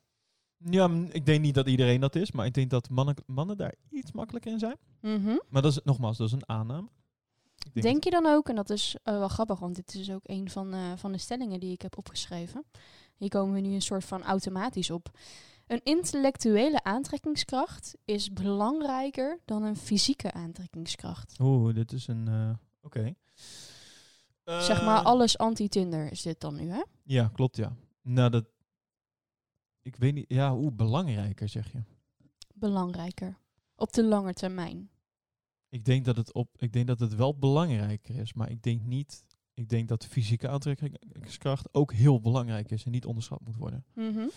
[0.58, 3.74] Ja, ik denk niet dat iedereen dat is, maar ik denk dat mannen, mannen daar
[3.90, 4.78] iets makkelijker in zijn.
[5.02, 5.38] Mhm.
[5.50, 6.88] Maar dat is nogmaals, dat is een aanname.
[7.74, 10.50] Denk je dan ook, en dat is eh, wel grappig, want dit is ook een
[10.50, 12.66] van, eh, van de stellingen die ik heb opgeschreven.
[13.16, 15.10] Hier komen we nu een soort van automatisch op.
[15.68, 21.40] Een intellectuele aantrekkingskracht is belangrijker dan een fysieke aantrekkingskracht.
[21.40, 22.28] Oeh, dit is een.
[22.28, 22.50] eh,
[22.82, 23.14] Oké.
[24.44, 26.82] zeg maar Eh, alles anti-Tinder is dit dan nu, hè?
[27.04, 27.76] Ja, klopt, ja.
[28.02, 28.46] Nou, dat.
[29.82, 30.26] Ik weet niet.
[30.28, 31.84] Ja, hoe belangrijker zeg je.
[32.54, 33.38] Belangrijker.
[33.76, 34.90] Op de lange termijn.
[35.70, 36.50] Ik denk dat het op.
[36.62, 39.24] Ik denk dat het wel belangrijker is, maar ik denk niet.
[39.54, 43.86] Ik denk dat de fysieke aantrekkingskracht ook heel belangrijk is en niet onderschat moet worden.
[43.94, 44.28] Mhm.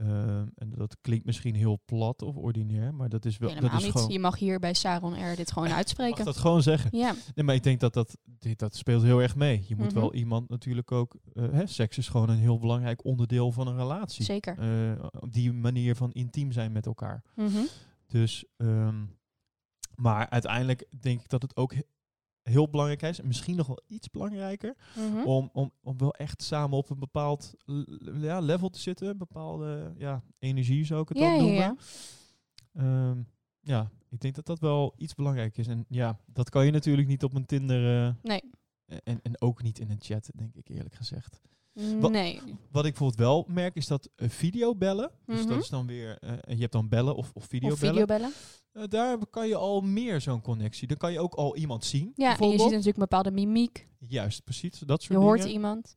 [0.00, 3.48] Ehm, en dat klinkt misschien heel plat of ordinair, maar dat is wel.
[3.48, 3.94] Helemaal dat is niet.
[3.96, 4.10] gewoon.
[4.10, 6.16] Je mag hier bij Saron R dit gewoon uitspreken.
[6.16, 6.98] mag dat gewoon zeggen.
[6.98, 9.64] Ja, Nee, maar ik denk dat dat, dit, dat speelt heel erg mee.
[9.68, 9.94] Je moet Mhm.
[10.00, 11.16] wel iemand natuurlijk ook...
[11.34, 14.24] eh, hè, seks is gewoon een heel belangrijk onderdeel van een relatie.
[14.24, 14.58] zeker.
[14.58, 17.22] Eh, op die manier van intiem zijn met elkaar.
[17.34, 17.58] Mhm.
[18.06, 19.04] Dus, ehm,
[19.94, 21.74] maar uiteindelijk denk ik dat het ook
[22.42, 23.20] heel belangrijk is.
[23.20, 24.76] En misschien nog wel iets belangrijker.
[24.96, 25.26] Mhm.
[25.26, 27.54] Om, om, om wel echt samen op een bepaald
[28.20, 29.08] ja, level te zitten.
[29.08, 31.58] Een bepaalde ja, energie zou ik het Ja, ook ja, noemen.
[31.60, 31.76] ja.
[32.72, 33.22] Ehm,
[33.60, 35.66] ja, ik denk dat dat wel iets belangrijk is.
[35.66, 38.06] En ja, dat kan je natuurlijk niet op een Tinder...
[38.06, 38.42] eh, Nee.
[39.04, 41.40] en, en ook niet in een chat, denk ik eerlijk gezegd.
[41.72, 42.40] Wat- Nee.
[42.70, 45.10] Wat ik bijvoorbeeld wel merk, is dat uh, videobellen.
[45.26, 45.48] Dus Mhm.
[45.48, 46.18] dat is dan weer...
[46.18, 47.88] eh, je hebt dan bellen of, of Of videobellen.
[47.92, 48.32] videobellen.
[48.72, 50.88] Eh, daar kan je al meer zo'n connectie.
[50.88, 52.12] Dan kan je ook al iemand zien.
[52.16, 53.88] Ja, en je ziet natuurlijk een bepaalde mimiek.
[53.98, 54.78] Juist, precies.
[54.78, 55.52] Dat Je soort hoort dingen.
[55.54, 55.96] iemand.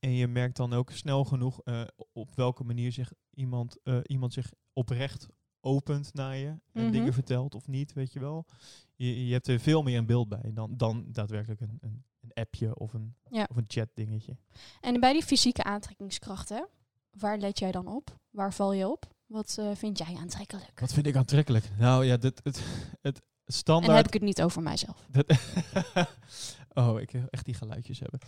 [0.00, 4.32] En je merkt dan ook snel genoeg eh, op welke manier zich iemand, eh, iemand
[4.32, 5.26] zich oprecht
[5.60, 6.46] opent naar je.
[6.72, 6.90] En Mhm.
[6.92, 8.46] dingen vertelt of niet, weet je wel.
[8.94, 12.42] Je, je hebt er veel meer een beeld bij dan, dan daadwerkelijk een, een, een
[12.42, 13.46] appje of een, Ja.
[13.50, 14.36] of een chat dingetje.
[14.80, 16.68] En bij die fysieke aantrekkingskrachten,
[17.10, 18.18] waar let jij dan op?
[18.30, 19.12] Waar val je op?
[19.26, 20.80] Wat eh, vind jij aantrekkelijk?
[20.80, 21.70] Wat vind ik aantrekkelijk?
[21.78, 22.62] Nou ja, dit, het,
[23.02, 23.96] het En standaard...
[23.96, 25.06] heb ik het niet over mijzelf.
[25.10, 25.26] Dat
[26.84, 28.20] oh, ik wil echt die geluidjes hebben.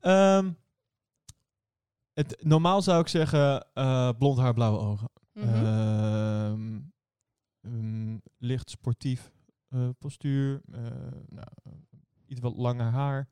[0.00, 0.52] Ehm,
[2.12, 5.08] het, normaal zou ik zeggen eh, blond haar, blauwe ogen.
[5.32, 5.48] Mhm.
[5.48, 6.80] Ehm,
[7.60, 9.32] mm, licht sportief
[9.68, 10.60] eh, postuur.
[10.72, 10.80] eh,
[11.28, 11.46] nou,
[12.34, 13.28] iets wat langer haar.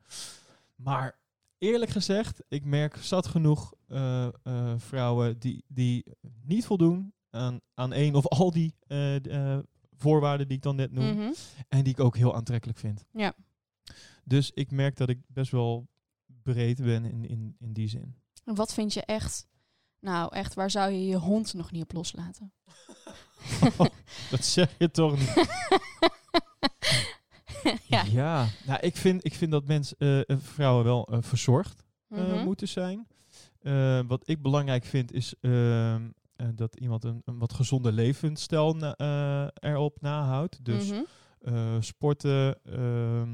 [0.75, 1.19] Maar
[1.57, 6.05] eerlijk gezegd, ik merk zat genoeg eh, eh, vrouwen die, die
[6.43, 9.57] niet voldoen aan, aan één of al die eh,
[9.97, 11.15] voorwaarden die ik dan net noem.
[11.15, 11.31] Mhm.
[11.69, 13.05] En die ik ook heel aantrekkelijk vind.
[13.11, 13.33] Ja.
[14.23, 15.87] Dus ik merk dat ik best wel
[16.43, 18.15] breed ben in, in, in die zin.
[18.45, 19.47] En wat vind je echt
[19.99, 22.53] Nou, echt, waar zou je je hond nog niet op loslaten?
[24.31, 25.33] Dat zeg je toch niet?
[27.87, 28.03] ja.
[28.11, 32.43] ja, nou, ik vind, ik vind dat mensen, eh, eh, vrouwen wel eh, verzorgd Mhm.
[32.43, 33.07] moeten zijn.
[34.07, 36.01] Wat ik belangrijk vind is ehm,
[36.35, 40.65] eh, dat iemand een, een wat gezonde levensstijl na- erop nahoudt.
[40.65, 41.81] Dus Mhm.
[41.81, 43.29] sporten ehm,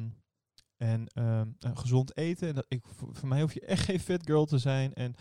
[0.78, 2.48] en ehm, eh, gezond eten.
[2.48, 4.94] En dat ik, voor, mij hoef je echt geen fit girl te zijn.
[4.94, 5.16] En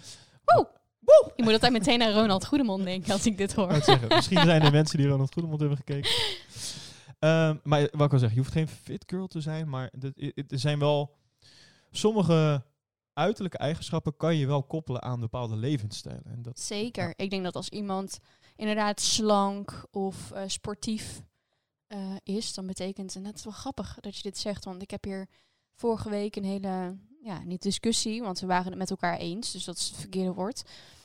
[1.37, 3.73] Ik moet altijd meteen aan Ronald Goedemond denken als ik dit hoor.
[3.83, 6.11] zeggen, misschien zijn er mensen die Ronald Goedemond hebben gekeken.
[7.19, 9.93] Ehm, maar wat ik al zeg, je hoeft geen fit girl te zijn, maar
[10.49, 11.17] er zijn wel
[11.91, 12.65] sommige
[13.13, 16.27] uiterlijke eigenschappen kan je wel koppelen aan bepaalde levensstijlen.
[16.27, 17.13] En dat, Zeker.
[17.17, 18.19] Ik denk dat als iemand
[18.57, 21.23] inderdaad slank of eh, sportief
[21.87, 24.91] eh, is, dan betekent, en dat is wel grappig dat je dit zegt, want ik
[24.91, 25.29] heb hier
[25.75, 29.65] vorige week een hele, ja, niet discussie, want we waren het met elkaar eens, dus
[29.65, 30.63] dat is het verkeerde woord,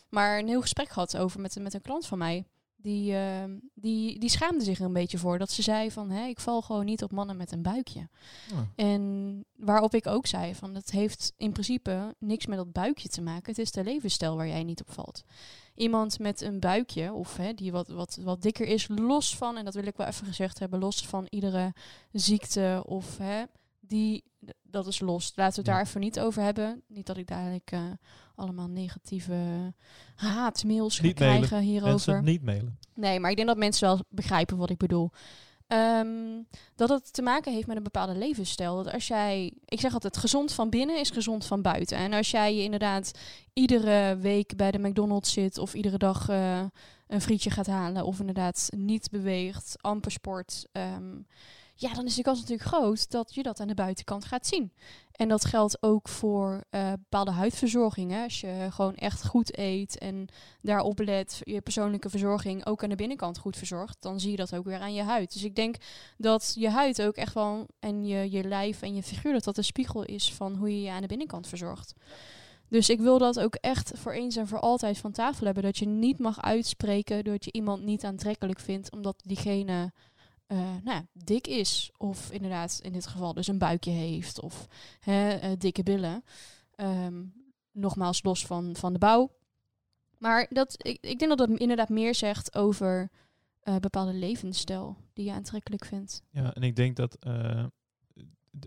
[0.09, 2.45] maar een heel gesprek gehad over met, met een klant van mij.
[2.83, 3.43] Die, eh,
[3.73, 5.37] die, die schaamde zich er een beetje voor.
[5.37, 8.09] Dat ze zei van, hè, ik val gewoon niet op mannen met een buikje.
[8.51, 13.09] oh, En waarop ik ook zei van het heeft in principe niks met dat buikje
[13.09, 13.49] te maken.
[13.49, 15.23] Het is de levensstijl waar jij niet op valt.
[15.75, 19.65] Iemand met een buikje of hè, die wat, wat, wat dikker is, los van, en
[19.65, 21.73] dat wil ik wel even gezegd hebben, los van iedere
[22.11, 23.43] ziekte of hè,
[23.79, 24.23] die,
[24.73, 25.31] dat is los.
[25.35, 25.73] Laten we het Ja.
[25.73, 26.81] daar even niet over hebben.
[26.87, 27.81] Niet dat ik dadelijk eh,
[28.35, 29.73] allemaal negatieve
[30.15, 31.15] haatmails ga mailen.
[31.15, 31.91] krijgen hierover.
[31.91, 32.77] mensen niet mailen.
[32.95, 35.11] Nee, maar ik denk dat mensen wel begrijpen wat ik bedoel.
[35.67, 36.41] Ehm,
[36.75, 38.83] dat het te maken heeft met een bepaalde levensstijl.
[38.83, 41.97] Dat als jij, ik zeg altijd, gezond van binnen is gezond van buiten.
[41.97, 43.11] En als jij je inderdaad
[43.53, 46.61] iedere week bij de McDonald's zit of iedere dag eh,
[47.07, 51.15] een frietje gaat halen of inderdaad niet beweegt, amper sport, ehm,
[51.75, 54.71] ja, dan is de kans natuurlijk groot dat je dat aan de buitenkant gaat zien.
[55.11, 58.23] En dat geldt ook voor eh, bepaalde huidverzorgingen.
[58.23, 60.27] Als je gewoon echt goed eet en
[60.61, 64.55] daarop let, je persoonlijke verzorging ook aan de binnenkant goed verzorgt, dan zie je dat
[64.55, 65.33] ook weer aan je huid.
[65.33, 65.75] Dus ik denk
[66.17, 69.57] dat je huid ook echt wel, en je, je lijf en je figuur, dat dat
[69.57, 71.93] een spiegel is van hoe je je aan de binnenkant verzorgt.
[72.73, 75.63] Dus ik wil dat ook echt voor eens en voor altijd van tafel hebben.
[75.63, 79.91] Dat je niet mag uitspreken dat je iemand niet aantrekkelijk vindt, omdat diegene
[80.53, 81.91] eh, nou, ja, dik is.
[81.97, 84.39] Of inderdaad in dit geval dus een buikje heeft.
[84.41, 84.67] Of
[84.99, 86.23] hè, eh, dikke billen.
[86.75, 87.23] Ehm,
[87.71, 89.31] nogmaals los van, van de bouw.
[90.17, 93.09] Maar dat, ik, ik denk dat dat inderdaad meer zegt over
[93.59, 96.21] eh, bepaalde levensstijl die je aantrekkelijk vindt.
[96.29, 97.17] Ja, en ik denk dat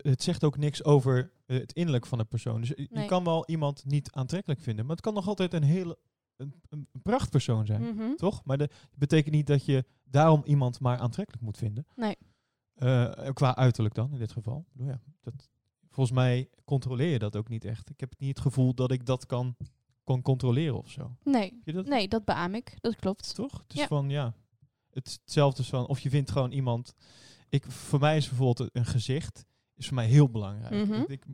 [0.03, 2.61] het zegt ook niks over het innerlijk van de persoon.
[2.61, 3.03] Dus je- Nee.
[3.03, 5.99] je kan wel iemand niet aantrekkelijk vinden, maar het kan nog altijd een hele
[6.37, 8.15] een, een prachtpersoon zijn, Mhm.
[8.17, 8.45] toch?
[8.45, 11.87] Maar dat betekent niet dat je daarom iemand maar aantrekkelijk moet vinden.
[11.97, 12.17] Nee.
[12.75, 14.65] Eh, qua uiterlijk dan, in dit geval.
[14.73, 15.51] Nou ja, dat,
[15.91, 17.91] volgens mij controleer je dat ook niet echt.
[17.91, 19.57] Ik heb niet het gevoel dat ik dat kan,
[20.05, 21.17] kan controleren of zo.
[21.25, 21.61] Nee.
[21.65, 21.87] Dat?
[21.87, 22.77] nee, dat beaam ik.
[22.81, 23.35] Dat klopt.
[23.35, 23.53] Toch?
[23.63, 23.87] Het is Ja.
[23.87, 24.35] van ja.
[24.91, 26.95] Het is hetzelfde als van of je vindt gewoon iemand.
[27.49, 29.45] Ik, voor mij is bijvoorbeeld een gezicht
[29.75, 30.87] is voor mij heel belangrijk.
[30.89, 31.03] Mhm.
[31.07, 31.25] ik,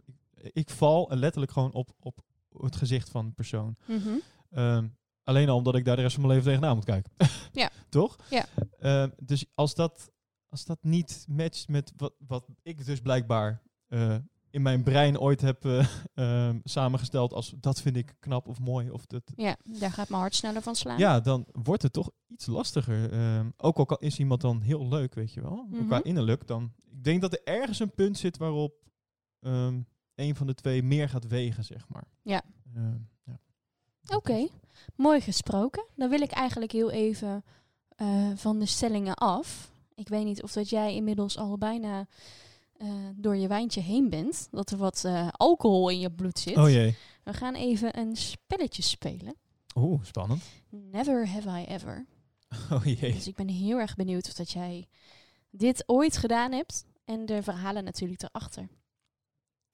[0.52, 2.24] ik val letterlijk gewoon op, op
[2.58, 3.76] het gezicht van een persoon.
[3.86, 4.08] Mhm.
[4.52, 4.88] Ehm,
[5.24, 7.12] alleen al omdat ik daar de rest van mijn leven tegenaan moet kijken.
[7.52, 7.70] Ja.
[7.88, 8.16] Toch?
[8.30, 8.44] Ja.
[8.78, 10.10] Ehm, dus als dat,
[10.48, 14.16] als dat niet matcht met wat, wat ik dus blijkbaar eh,
[14.50, 18.90] in mijn brein ooit heb eh, ehm, samengesteld als dat vind ik knap of mooi
[18.90, 20.98] of dat, Ja, daar gaat mijn hart sneller van slaan.
[20.98, 23.10] ja, dan wordt het toch iets lastiger.
[23.56, 25.66] Ook al is iemand dan heel leuk, weet je wel.
[25.70, 25.86] Mhm.
[25.86, 26.72] Qua innerlijk dan.
[26.90, 28.74] Ik denk dat er ergens een punt zit waarop
[30.14, 32.04] een van de twee meer gaat wegen, zeg maar.
[32.22, 32.42] Ja.
[34.08, 34.48] Oké,
[34.96, 35.86] mooi gesproken.
[35.94, 37.44] Dan wil ik eigenlijk heel even
[37.96, 39.72] eh, van de stellingen af.
[39.94, 42.06] Ik weet niet of dat jij inmiddels al bijna
[42.76, 44.48] eh, door je wijntje heen bent.
[44.50, 46.56] Dat er wat eh, alcohol in je bloed zit.
[46.56, 46.96] Oh jee.
[47.24, 49.34] We gaan even een spelletje spelen.
[49.74, 50.42] Oeh, spannend.
[50.68, 52.06] Never have I ever.
[52.70, 53.12] Oh jee.
[53.12, 54.88] Dus ik ben heel erg benieuwd of dat jij
[55.50, 56.84] dit ooit gedaan hebt.
[57.04, 58.68] En de verhalen natuurlijk erachter.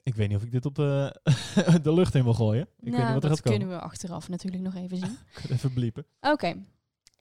[0.08, 1.20] Ik weet niet of ik dit op de,
[1.82, 2.62] de lucht in wil gooien.
[2.62, 3.58] Ik weet niet nou, wat er gaat komen.
[3.58, 5.18] kunnen we achteraf natuurlijk nog even zien.
[5.54, 6.06] Even bliepen.
[6.20, 6.56] Oké.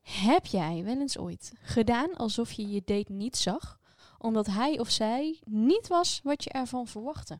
[0.01, 3.79] Heb jij wel eens ooit gedaan alsof je je date niet zag,
[4.17, 7.39] omdat hij of zij niet was wat je ervan verwachtte?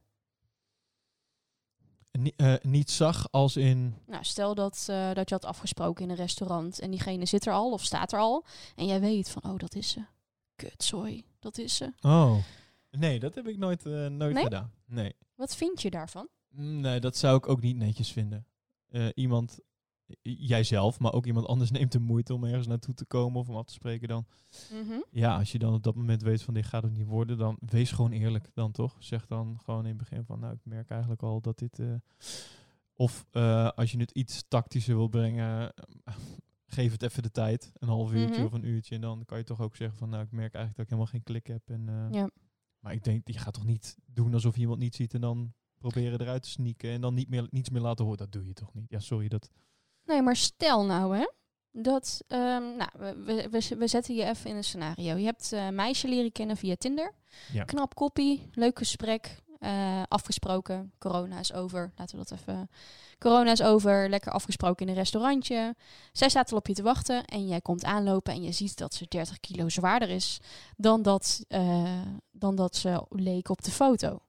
[2.12, 3.96] Ni- eh, niet zag als in...
[4.06, 7.54] Nou, stel dat, eh, dat je had afgesproken in een restaurant en diegene zit er
[7.54, 10.06] al of staat er al en jij weet van, oh, dat is ze.
[10.56, 11.94] Kutzooi, dat is ze.
[12.02, 12.38] Oh.
[12.92, 14.44] Nee, dat heb ik nooit, eh, nooit Nee?
[14.44, 14.72] gedaan.
[14.86, 15.16] Nee.
[15.38, 16.28] Wat vind je daarvan?
[16.56, 18.46] Nee, dat zou ik ook niet netjes vinden.
[18.88, 19.60] Eh, iemand,
[20.22, 23.56] jijzelf, maar ook iemand anders neemt de moeite om ergens naartoe te komen of om
[23.56, 24.26] af te spreken dan.
[25.12, 27.58] Ja, als je dan op dat moment weet van dit gaat het niet worden, dan
[27.66, 28.96] wees gewoon eerlijk dan toch.
[29.00, 31.94] Zeg dan gewoon in het begin van nou ik merk eigenlijk al dat dit eh,
[32.94, 35.74] Of eh, als je het iets tactischer wil brengen,
[36.78, 37.72] geef het even de tijd.
[37.74, 38.46] Een half uurtje Mhm.
[38.46, 38.96] of een uurtje.
[38.96, 41.12] En dan kan je toch ook zeggen van, nou, ik merk eigenlijk dat ik helemaal
[41.12, 41.70] geen klik heb.
[41.70, 42.30] En, Ja.
[42.80, 45.54] Maar ik denk, je gaat toch niet doen alsof je iemand niet ziet en dan
[45.78, 48.20] proberen eruit te sneaken en dan niet meer, niets meer laten horen.
[48.20, 48.90] Dat doe je toch niet?
[48.90, 49.50] Ja, sorry, dat...
[50.04, 51.26] Nee, maar stel nou hè,
[51.72, 55.16] dat, ehm, nou, we, we, we, zetten je even in een scenario.
[55.16, 57.14] Je hebt eh, een meisje leren kennen via Tinder.
[57.54, 57.64] Ja.
[57.64, 60.92] Knap koppie, leuk gesprek, eh, afgesproken.
[61.00, 62.70] Corona is over, laten we dat even...
[63.20, 65.76] Corona is over, lekker afgesproken in een restaurantje.
[66.12, 68.94] Zij staat al op je te wachten en jij komt aanlopen en je ziet dat
[68.94, 70.38] ze 30 kilo zwaarder is
[70.76, 74.20] dan dat, eh, dan dat ze leek op de foto.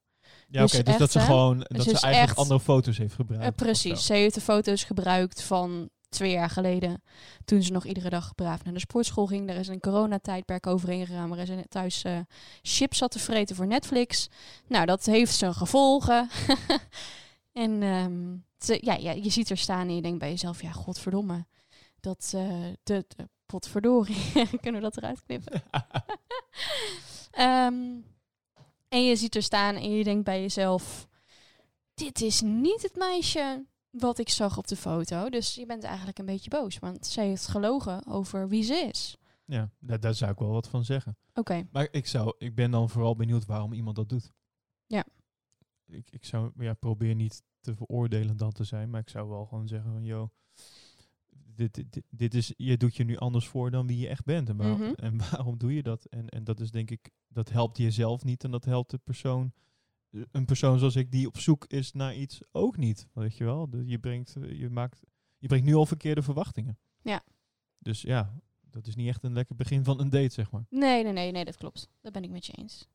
[0.51, 2.61] Ja, Dus oké, dus dat echt, ze gewoon, dat Dus ze is eigenlijk echt- andere
[2.61, 3.45] foto's heeft gebruikt.
[3.45, 4.07] Eh, precies.
[4.07, 7.03] Ze heeft de foto's gebruikt van twee jaar geleden.
[7.45, 9.47] Toen ze nog iedere dag braaf naar de sportschool ging.
[9.47, 11.29] Daar is een coronatijdperk overheen gegaan.
[11.29, 12.19] Waar ze thuis eh,
[12.63, 14.29] chips zat te vreten voor Netflix.
[14.67, 16.29] Nou, dat heeft zijn gevolgen.
[17.53, 18.37] en ehm,
[18.81, 20.63] ja, ja, je ziet er staan en je denkt bij jezelf...
[20.63, 21.47] Ja, godverdomme.
[22.01, 24.33] Dat, eh de, de potverdorie.
[24.63, 25.63] Kunnen we dat eruit knippen?
[27.31, 28.01] Ehm,
[28.89, 31.07] en je ziet er staan en je denkt bij jezelf...
[31.95, 35.29] Dit is niet het meisje wat ik zag op de foto.
[35.31, 36.79] Dus je bent eigenlijk een beetje boos.
[36.79, 39.17] Want zij heeft gelogen over wie ze is.
[39.45, 41.17] ja, daar, daar zou ik wel wat van zeggen.
[41.35, 44.33] Oké, Maar ik, zou, ik ben dan vooral benieuwd waarom iemand dat doet.
[44.87, 45.05] Ja.
[45.87, 49.47] Ik, ik zou, ja, probeer niet te veroordelen dan te zijn, maar ik zou wel
[49.47, 50.29] gewoon zeggen van, joh,
[51.55, 54.25] dit, dit, dit- dit is, je doet je nu anders voor dan wie je echt
[54.25, 54.49] bent.
[54.49, 54.93] En, waarom, Mhm.
[54.95, 56.05] en waarom doe je dat?
[56.05, 59.53] En, en dat is denk ik, dat helpt jezelf niet en dat helpt de persoon,
[60.11, 63.09] een persoon zoals ik die op zoek is naar iets ook niet.
[63.13, 63.71] Weet je wel?
[63.71, 65.01] Dus je brengt, eh, je maakt,
[65.39, 66.79] je brengt nu al verkeerde verwachtingen.
[67.03, 67.23] Ja.
[67.79, 70.67] Dus ja, dat is niet echt een lekker begin van een date, zeg maar.
[70.71, 71.89] nee, nee, nee, nee, dat klopt.
[72.01, 72.89] Dat ben ik met je eens.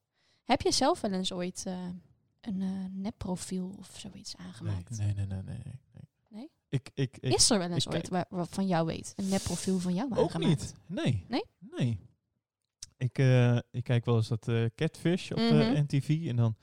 [0.43, 1.87] Heb je zelf wel eens ooit eh,
[2.41, 4.97] een eh nepprofiel of zoiets aangemaakt?
[4.97, 5.81] Nee, nee, nee, nee, nee.
[5.93, 6.03] nee.
[6.29, 6.49] Nee?
[6.69, 9.79] Ik, ik, ik Is er wel eens ooit waar, waar van jou weet een nepprofiel
[9.79, 10.59] van jou ook aangemaakt?
[10.59, 10.75] niet.
[10.87, 11.25] Nee.
[11.27, 11.43] Nee?
[11.59, 11.99] Nee.
[12.97, 13.17] Ik,
[13.71, 16.55] ik kijk wel eens dat Catfish op eh, NTV en dan,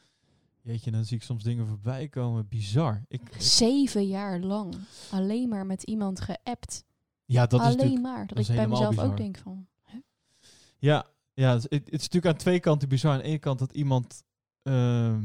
[0.62, 2.48] jeetje, dan zie ik soms dingen voorbij komen.
[2.48, 3.04] Bizar.
[3.08, 4.74] Ik, ik- Zeven jaar lang
[5.10, 6.84] alleen maar met iemand geappt.
[7.24, 8.26] ja, dat is alleen maar.
[8.26, 9.66] Dat, ik bij mezelf ook denk van...
[10.78, 13.12] ja, ja, het, het is natuurlijk aan twee kanten bizar.
[13.12, 14.22] Aan de ene kant dat iemand
[14.62, 15.22] ehm,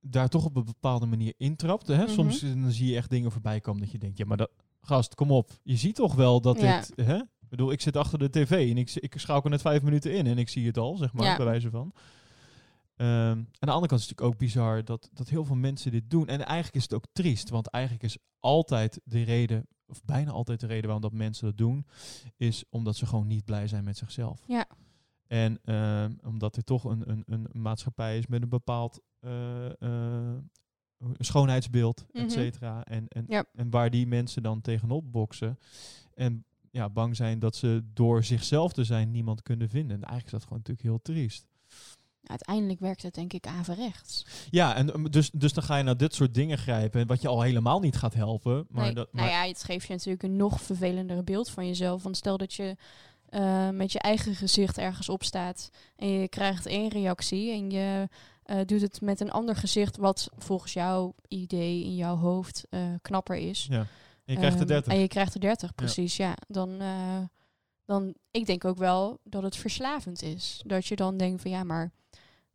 [0.00, 1.86] daar toch op een bepaalde manier intrapt.
[1.86, 2.02] Hè?
[2.02, 2.08] Mhm.
[2.12, 5.14] Soms dan zie je echt dingen voorbij komen dat je denkt, ja, maar dat, gast,
[5.14, 5.50] kom op.
[5.62, 6.80] Je ziet toch wel dat Ja.
[6.80, 7.16] dit, hè?
[7.16, 10.26] Ik bedoel, ik zit achter de tv en ik, ik schakel net vijf minuten in
[10.26, 11.36] en ik zie het al, zeg maar, Ja.
[11.36, 11.92] bij wijze van.
[12.96, 15.90] Ehm, aan de andere kant is het natuurlijk ook bizar dat, dat heel veel mensen
[15.90, 16.26] dit doen.
[16.26, 20.60] En eigenlijk is het ook triest, want eigenlijk is altijd de reden, of bijna altijd
[20.60, 21.86] de reden waarom dat mensen dat doen,
[22.36, 24.44] is omdat ze gewoon niet blij zijn met zichzelf.
[24.46, 24.66] Ja.
[25.26, 30.34] En ehm, omdat er toch een, een, een maatschappij is met een bepaald eh, eh,
[31.18, 32.24] schoonheidsbeeld, Mhm.
[32.24, 32.84] et cetera.
[32.84, 33.44] En, en, Ja.
[33.54, 35.58] en waar die mensen dan tegenop boksen.
[36.14, 39.96] En ja, bang zijn dat ze door zichzelf te zijn niemand kunnen vinden.
[39.96, 41.46] En eigenlijk is dat gewoon natuurlijk heel triest.
[42.26, 44.26] Uiteindelijk werkt het denk ik averechts.
[44.50, 47.00] Ja, en um, dus, dus dan ga je naar dit soort dingen grijpen.
[47.00, 48.66] en Wat je al helemaal niet gaat helpen.
[48.70, 51.66] Maar nee, dat, nou maar- ja, het geeft je natuurlijk een nog vervelender beeld van
[51.66, 52.02] jezelf.
[52.02, 52.76] Want stel dat je
[53.28, 58.08] eh, met je eigen gezicht ergens op staat en je krijgt één reactie en je
[58.44, 62.80] eh, doet het met een ander gezicht wat volgens jouw idee in jouw hoofd eh,
[63.02, 63.66] knapper is.
[63.70, 63.86] ja.
[64.24, 64.92] En je krijgt er Ehm, 30.
[64.92, 66.34] En je krijgt er 30, precies, ja.
[66.48, 67.18] Dan, eh,
[67.84, 70.62] dan, ik denk ook wel dat het verslavend is.
[70.66, 71.92] Dat je dan denkt van ja, maar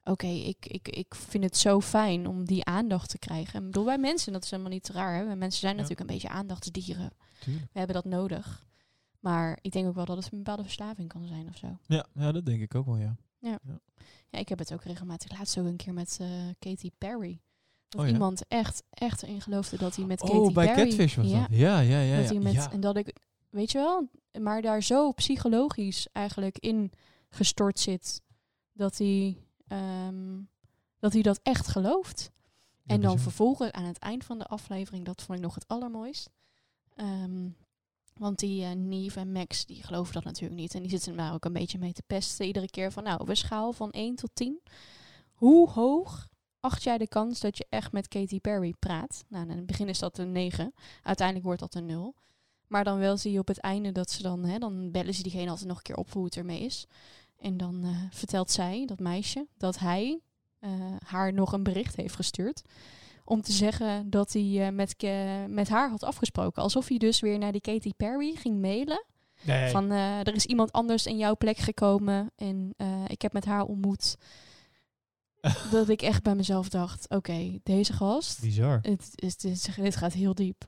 [0.04, 3.60] oké, ik, ik, ik vind het zo fijn om die aandacht te krijgen.
[3.60, 5.16] Ik bedoel, wij mensen, dat is helemaal niet raar.
[5.16, 5.26] Hè?
[5.26, 5.82] Wij Mensen zijn Ja.
[5.82, 7.12] natuurlijk een beetje aandachtsdieren.
[7.40, 7.66] Tuurlijk.
[7.74, 8.68] We hebben dat nodig.
[9.20, 11.78] Maar ik denk ook wel dat het een bepaalde verslaving kan zijn of zo.
[11.88, 13.16] Ja, ja, dat denk ik ook wel, ja.
[13.40, 13.60] Ja,
[14.40, 15.38] ik heb het ook regelmatig.
[15.38, 16.28] Laatst ook een keer met eh,
[16.60, 17.42] Katy Perry.
[17.90, 18.14] Dat Oh ja?
[18.14, 20.90] iemand echt, echt erin geloofde dat hij met Katy Oh, bij Perry...
[20.90, 21.48] Catfish was ja, dat.
[21.52, 22.16] Ja, ja, ja.
[22.16, 22.32] dat ja.
[22.34, 22.72] hij met, ja.
[22.72, 23.16] En dat ik,
[23.50, 24.10] weet je wel,
[24.42, 26.92] maar daar zo psychologisch eigenlijk in
[27.30, 28.22] gestort zit
[28.74, 30.42] dat hij, ehm,
[31.00, 32.32] dat, hij dat echt gelooft.
[32.82, 33.30] Ja, en dan bizar.
[33.30, 36.30] vervolgens aan het eind van de aflevering, dat vond ik nog het allermooist.
[36.96, 37.50] Ehm,
[38.14, 40.74] want die eh Neve en Max, die geloven dat natuurlijk niet.
[40.74, 43.30] En die zitten daar ook een beetje mee te pesten iedere keer van, nou, op
[43.30, 44.62] een schaal van 1 tot 10.
[45.34, 46.28] Hoe hoog
[46.60, 49.24] acht jij de kans dat je echt met Katy Perry praat?
[49.28, 50.74] Nou, in het begin is dat een 9.
[51.04, 52.16] Uiteindelijk wordt dat een 0.
[52.70, 55.24] Maar dan wel zie je op het einde dat ze dan, hè, dan bellen ze
[55.24, 56.86] diegene altijd nog een keer op hoe het ermee is.
[57.40, 60.20] En dan eh, vertelt zij, dat meisje, dat hij
[60.60, 60.72] eh,
[61.06, 62.62] haar nog een bericht heeft gestuurd.
[63.26, 64.96] Om te zeggen dat hij eh, met,
[65.50, 66.64] met haar had afgesproken.
[66.64, 69.06] Alsof hij dus weer naar die Katy Perry ging mailen.
[69.42, 69.72] Nee.
[69.72, 72.74] Van er is iemand anders in jouw plek gekomen en
[73.08, 74.16] ik heb met haar ontmoet.
[75.72, 78.80] dat ik echt bij mezelf dacht, oké, deze gast, Bizar.
[78.82, 80.68] het, het is- dit gaat heel diep.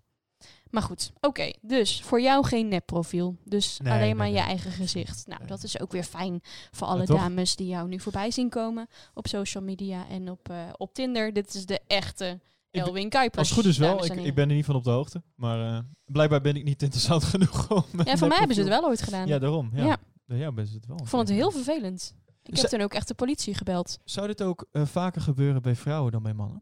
[0.71, 1.51] Maar goed, oké.
[1.61, 3.35] dus voor jou geen nepprofiel.
[3.43, 4.35] Dus Nee, alleen nee, maar nee.
[4.35, 5.27] je eigen gezicht.
[5.27, 8.87] Nou, dat is ook weer fijn voor alle dames die jou nu voorbij zien komen
[9.13, 11.33] op social media en op, eh, op Tinder.
[11.33, 12.39] Dit is de echte
[12.71, 13.37] Elwin Kuipers.
[13.39, 14.05] Als het goed is wel.
[14.05, 15.21] Ik, ik ben er niet van op de hoogte.
[15.35, 17.83] Maar eh, blijkbaar ben ik niet interessant genoeg om...
[18.03, 19.27] Ja, voor mij hebben ze het wel ooit gedaan.
[19.27, 19.71] Ja, daarom.
[19.73, 20.35] Ja, Ja.
[20.35, 20.51] ja.
[20.51, 20.97] ben ze het wel.
[20.97, 22.15] Ik vond het heel vervelend.
[22.43, 23.99] Ik heb toen ook echt de politie gebeld.
[24.03, 26.61] Zou dit ook eh, vaker gebeuren bij vrouwen dan bij mannen?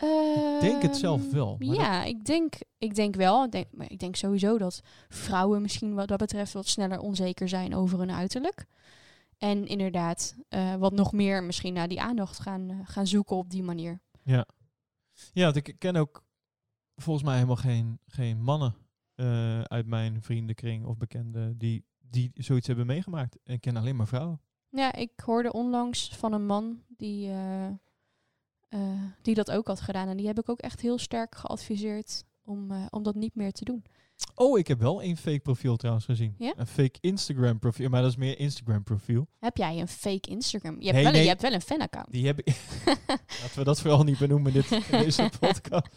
[0.00, 3.44] Ik denk het zelf Ehm, wel, Ja, ik, denk, ik denk wel.
[3.44, 7.48] Ik denk, maar ik denk sowieso dat vrouwen misschien wat dat betreft wat sneller onzeker
[7.48, 8.66] zijn over hun uiterlijk.
[9.38, 13.50] En inderdaad, eh, wat nog meer misschien naar die aandacht gaan, eh, gaan zoeken op
[13.50, 14.00] die manier.
[15.32, 16.24] Ja, want ik ken ook
[16.96, 18.74] volgens mij helemaal geen, geen mannen
[19.14, 23.38] eh, uit mijn vriendenkring of bekenden die, die zoiets hebben meegemaakt.
[23.44, 24.40] Ik ken alleen maar vrouwen.
[24.68, 27.30] Ja, ik hoorde onlangs van een man die,
[28.70, 28.80] eh,
[29.22, 30.08] die dat ook had gedaan.
[30.08, 33.52] En die heb ik ook echt heel sterk geadviseerd om, eh, om dat niet meer
[33.52, 33.84] te doen.
[34.34, 36.34] Oh, ik heb wel een fake profiel trouwens gezien.
[36.38, 36.52] Ja?
[36.56, 39.26] Een fake Instagram profiel, maar dat is meer Instagram profiel.
[39.38, 40.76] Heb jij een fake Instagram?
[40.80, 42.10] Je hebt, Nee, wel, een- je hebt wel een fanaccount.
[42.12, 42.46] Die heb ik.
[43.42, 45.88] Laten we dat vooral niet benoemen in, dit, in deze podcast.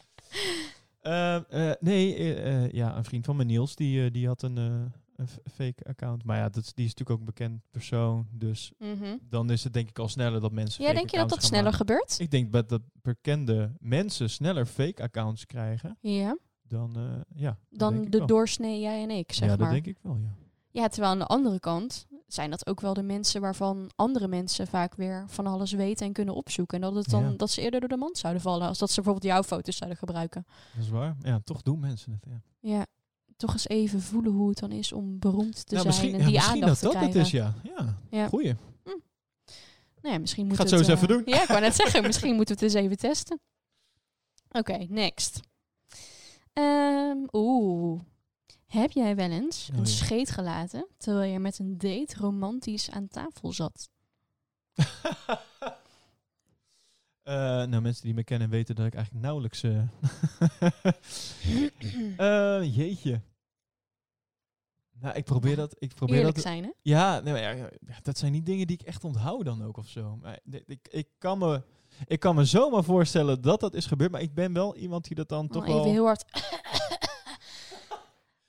[1.01, 6.23] Eh, nee, ja, een vriend van me, Niels, die, die had een, een fake account.
[6.23, 8.27] Maar ja, dat, die is natuurlijk ook een bekend persoon.
[8.31, 9.17] Dus Mhm.
[9.29, 10.83] dan is het denk ik al sneller dat mensen.
[10.83, 11.77] Ja, denk je dat dat sneller maken.
[11.79, 12.15] gebeurt?
[12.19, 16.37] Ik denk dat, dat bekende mensen sneller fake accounts krijgen Ja.
[16.67, 17.03] dan, eh,
[17.41, 19.57] ja, Dan de doorsnee jij en ik, zeg Ja, maar.
[19.57, 20.33] dat denk ik wel, ja.
[20.71, 24.67] Ja, terwijl aan de andere kant zijn dat ook wel de mensen waarvan andere mensen
[24.67, 26.75] vaak weer van alles weten en kunnen opzoeken.
[26.77, 27.37] En dat, het dan, Ja.
[27.37, 29.99] dat ze eerder door de mand zouden vallen als dat ze bijvoorbeeld jouw foto's zouden
[29.99, 30.45] gebruiken.
[30.75, 31.15] Dat is waar.
[31.21, 32.25] Ja, toch doen mensen het.
[32.29, 32.41] Ja.
[32.77, 32.85] Ja,
[33.43, 36.19] toch eens even voelen hoe het dan is om beroemd te ja, zijn misschien, en
[36.19, 37.53] ja, die misschien aandacht dat te dat het krijgen.
[37.61, 37.71] is, ja.
[37.77, 38.27] Ja, Ja.
[38.27, 38.55] goeie.
[40.01, 41.21] Nou ja, misschien moet ga het zo eens eh, even doen.
[41.25, 43.39] Ja, ik wou net zeggen, misschien moeten we het eens even testen.
[44.51, 45.39] Oké, next.
[46.53, 48.01] Ehm, Oeh.
[48.65, 53.07] Heb jij wel eens Oh, een scheet gelaten terwijl je met een date romantisch aan
[53.07, 53.89] tafel zat?
[57.23, 59.63] Eh, nou, mensen die me kennen weten dat ik eigenlijk nauwelijks...
[59.63, 59.81] eh,
[62.77, 63.21] jeetje.
[64.99, 65.75] Nou, ik probeer dat...
[65.79, 66.69] Ik probeer Eerlijk dat zijn, hè?
[66.81, 67.69] ja, nou, ja, ja,
[68.01, 70.17] dat zijn niet dingen die ik echt onthoud dan ook of zo.
[70.21, 71.63] Maar ik, ik, kan me,
[72.05, 74.11] ik kan me zomaar voorstellen dat dat is gebeurd.
[74.11, 75.91] Maar ik ben wel iemand die dat dan toch Oh, even wel...
[75.91, 76.25] heel hard.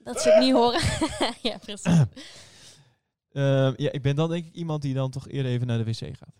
[0.05, 0.81] dat ze het niet horen.
[1.51, 2.03] ja, precies.
[3.29, 5.83] Eh, ja, ik ben dan denk ik iemand die dan toch eerder even naar de
[5.83, 6.35] wc gaat.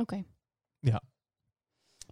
[0.00, 0.24] Oké.
[0.78, 1.02] Ja.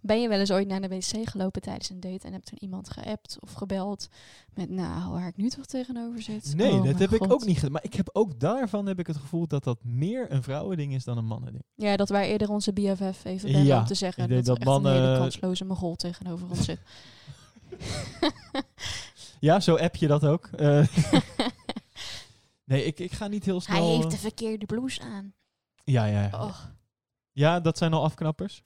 [0.07, 2.57] Ben je wel eens ooit naar de wc gelopen tijdens een date en hebt toen
[2.61, 4.07] iemand geappt of gebeld
[4.53, 6.53] met, nou, waar ik nu toch tegenover zit?
[6.55, 7.71] Nee, Oh dat heb ik ook niet gedaan.
[7.71, 11.03] Maar ik heb ook daarvan heb ik het gevoel dat dat meer een vrouwending is
[11.03, 11.63] dan een mannending.
[11.75, 14.57] Ja, dat wij eerder onze BFF even bellen Ja, om te zeggen ik dat, dat
[14.57, 16.79] echt een hele mannen- kansloze mogol tegenover ons zit.
[19.39, 20.47] Ja, zo app je dat ook.
[20.57, 20.87] Eh,
[22.63, 23.77] nee, ik, ik ga niet heel snel...
[23.77, 25.33] Hij heeft eh, de verkeerde blouse aan.
[25.83, 26.43] Ja, ja, ja.
[26.43, 26.57] Oh.
[27.31, 28.61] Ja, dat zijn al afknappers.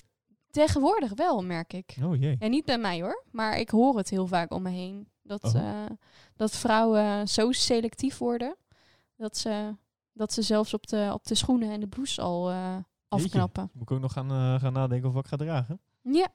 [0.52, 1.96] Tegenwoordig wel, merk ik.
[2.04, 2.36] Oh jee.
[2.40, 5.08] Ja, niet bij mij hoor, maar ik hoor het heel vaak om me heen.
[5.24, 5.56] Dat, Oh.
[5.56, 5.90] eh,
[6.36, 8.56] dat vrouwen zo selectief worden,
[9.16, 9.76] dat ze,
[10.14, 12.76] dat ze zelfs op de, op de schoenen en de blouse al eh,
[13.08, 13.70] afknappen.
[13.74, 15.80] Moet ik ook nog gaan, eh, gaan nadenken of wat ik ga dragen?
[16.02, 16.28] Ja,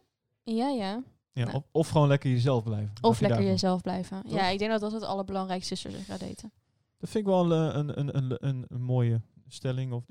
[0.42, 1.02] ja, ja.
[1.32, 1.56] Ja, Nou.
[1.56, 2.92] of, of gewoon lekker jezelf blijven.
[3.00, 4.22] Of je lekker jezelf blijven.
[4.22, 4.32] Toch?
[4.32, 6.52] Ja, ik denk dat dat het allerbelangrijkste is als je gaat daten.
[6.98, 9.92] Dat vind ik wel een, een, een, een, een, mooie stelling.
[9.92, 10.04] Of,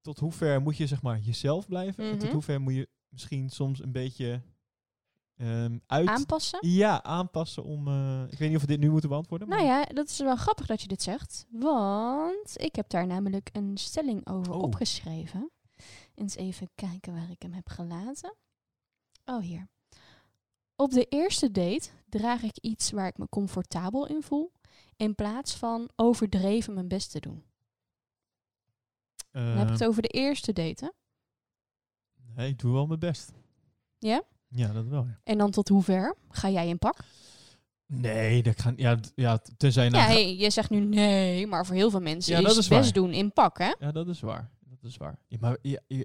[0.00, 2.04] tot hoever moet je zeg maar jezelf blijven?
[2.04, 2.32] En tot Mhm.
[2.32, 4.42] hoever moet je misschien soms een beetje
[5.36, 6.08] ehm, uit...
[6.08, 6.68] Aanpassen?
[6.68, 7.88] ja, aanpassen om...
[7.88, 9.48] eh, ik weet niet of we dit nu moeten beantwoorden.
[9.48, 11.46] Nou ja, dat is wel grappig dat je dit zegt.
[11.50, 14.62] Want ik heb daar namelijk een stelling over Oh.
[14.62, 15.50] opgeschreven.
[16.14, 18.36] Eens even kijken waar ik hem heb gelaten.
[19.24, 19.68] Oh, hier.
[20.76, 24.52] Op de eerste date draag ik iets waar ik me comfortabel in voel.
[24.96, 27.44] In plaats van overdreven mijn best te doen.
[29.30, 30.84] Dan heb ik het Ehm, over de eerste date.
[30.84, 30.90] Hè?
[32.36, 33.32] Nee, ik doe wel mijn best.
[33.98, 34.22] Ja?
[34.48, 35.04] Ja, dat wel.
[35.04, 35.20] Ja.
[35.24, 36.96] En dan tot hoever ga jij in pak?
[37.86, 38.74] Nee, dat gaan...
[38.76, 39.84] Ja, ja tenzij...
[39.84, 42.56] Ja, nou- hey, je zegt nu nee, maar voor heel veel mensen Ja, is, dat
[42.56, 42.92] is best waar.
[42.92, 43.72] doen in pak, hè?
[43.78, 44.50] ja, dat is waar.
[44.60, 45.18] Dat is waar.
[45.28, 45.56] Ja, maar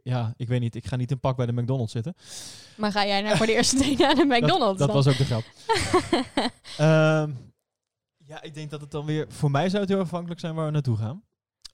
[0.04, 0.76] ja, ik weet niet.
[0.76, 2.14] Ik ga niet in pak bij de McDonald's zitten.
[2.78, 5.18] Maar ga jij nou voor de eerste date naar de McDonald's Dat, dat was ook
[5.18, 5.44] de grap.
[6.78, 7.32] Ehm,
[8.18, 9.26] ja, ik denk dat het dan weer...
[9.30, 11.24] Voor mij zou het heel afhankelijk zijn waar we naartoe gaan.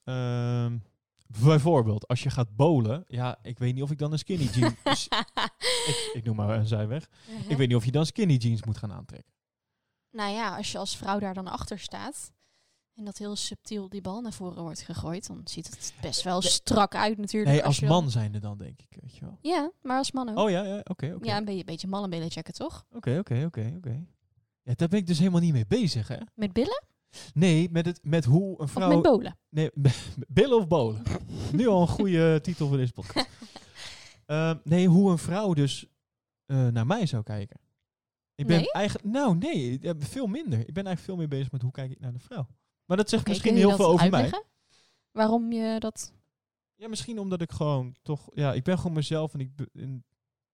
[0.04, 0.76] Ehm,
[1.42, 3.04] bijvoorbeeld, als je gaat bowlen...
[3.08, 4.74] Ja, ik weet niet of ik dan een skinny jeans...
[5.90, 7.08] ik, ik noem maar een zijweg.
[7.48, 9.32] Ik weet niet of je dan skinny jeans moet gaan aantrekken.
[10.10, 12.32] Nou ja, als je als vrouw daar dan achter staat
[12.94, 15.26] En dat heel subtiel die bal naar voren wordt gegooid.
[15.26, 17.52] Dan ziet het best wel strak uit natuurlijk.
[17.52, 18.96] Nee, als dan- man zijnde dan, denk ik.
[19.00, 19.38] Weet je wel.
[19.40, 20.38] Ja, maar als man ook.
[20.38, 21.16] Oh ja, ja oké.
[21.20, 22.86] Ja, een beetje, beetje mallenbillen checken, toch?
[22.92, 24.06] Oké, oké, oké, oké.
[24.62, 26.18] Ja, daar ben ik dus helemaal niet mee bezig, hè?
[26.34, 26.82] Met billen
[27.34, 28.88] Nee, met, het, met hoe een of vrouw...
[28.88, 29.38] met bolen?
[29.48, 29.70] Nee,
[30.28, 31.02] billen of bolen?
[31.52, 33.28] nu al een goede titel voor deze podcast.
[34.26, 35.86] Ehm, nee, hoe een vrouw dus
[36.46, 37.60] eh, naar mij zou kijken.
[38.34, 38.72] Ik ben Nee?
[38.72, 39.06] eigenlijk...
[39.06, 40.58] Nou, nee, veel minder.
[40.58, 42.46] Ik ben eigenlijk veel meer bezig met hoe kijk ik naar een vrouw.
[42.84, 44.20] Maar dat zegt misschien heel veel over mij.
[44.20, 44.48] uitleggen?
[45.10, 46.12] Waarom je dat...
[46.74, 48.28] Ja, misschien omdat ik gewoon toch...
[48.34, 49.50] Ja, ik ben gewoon mezelf en ik...
[49.72, 50.04] en,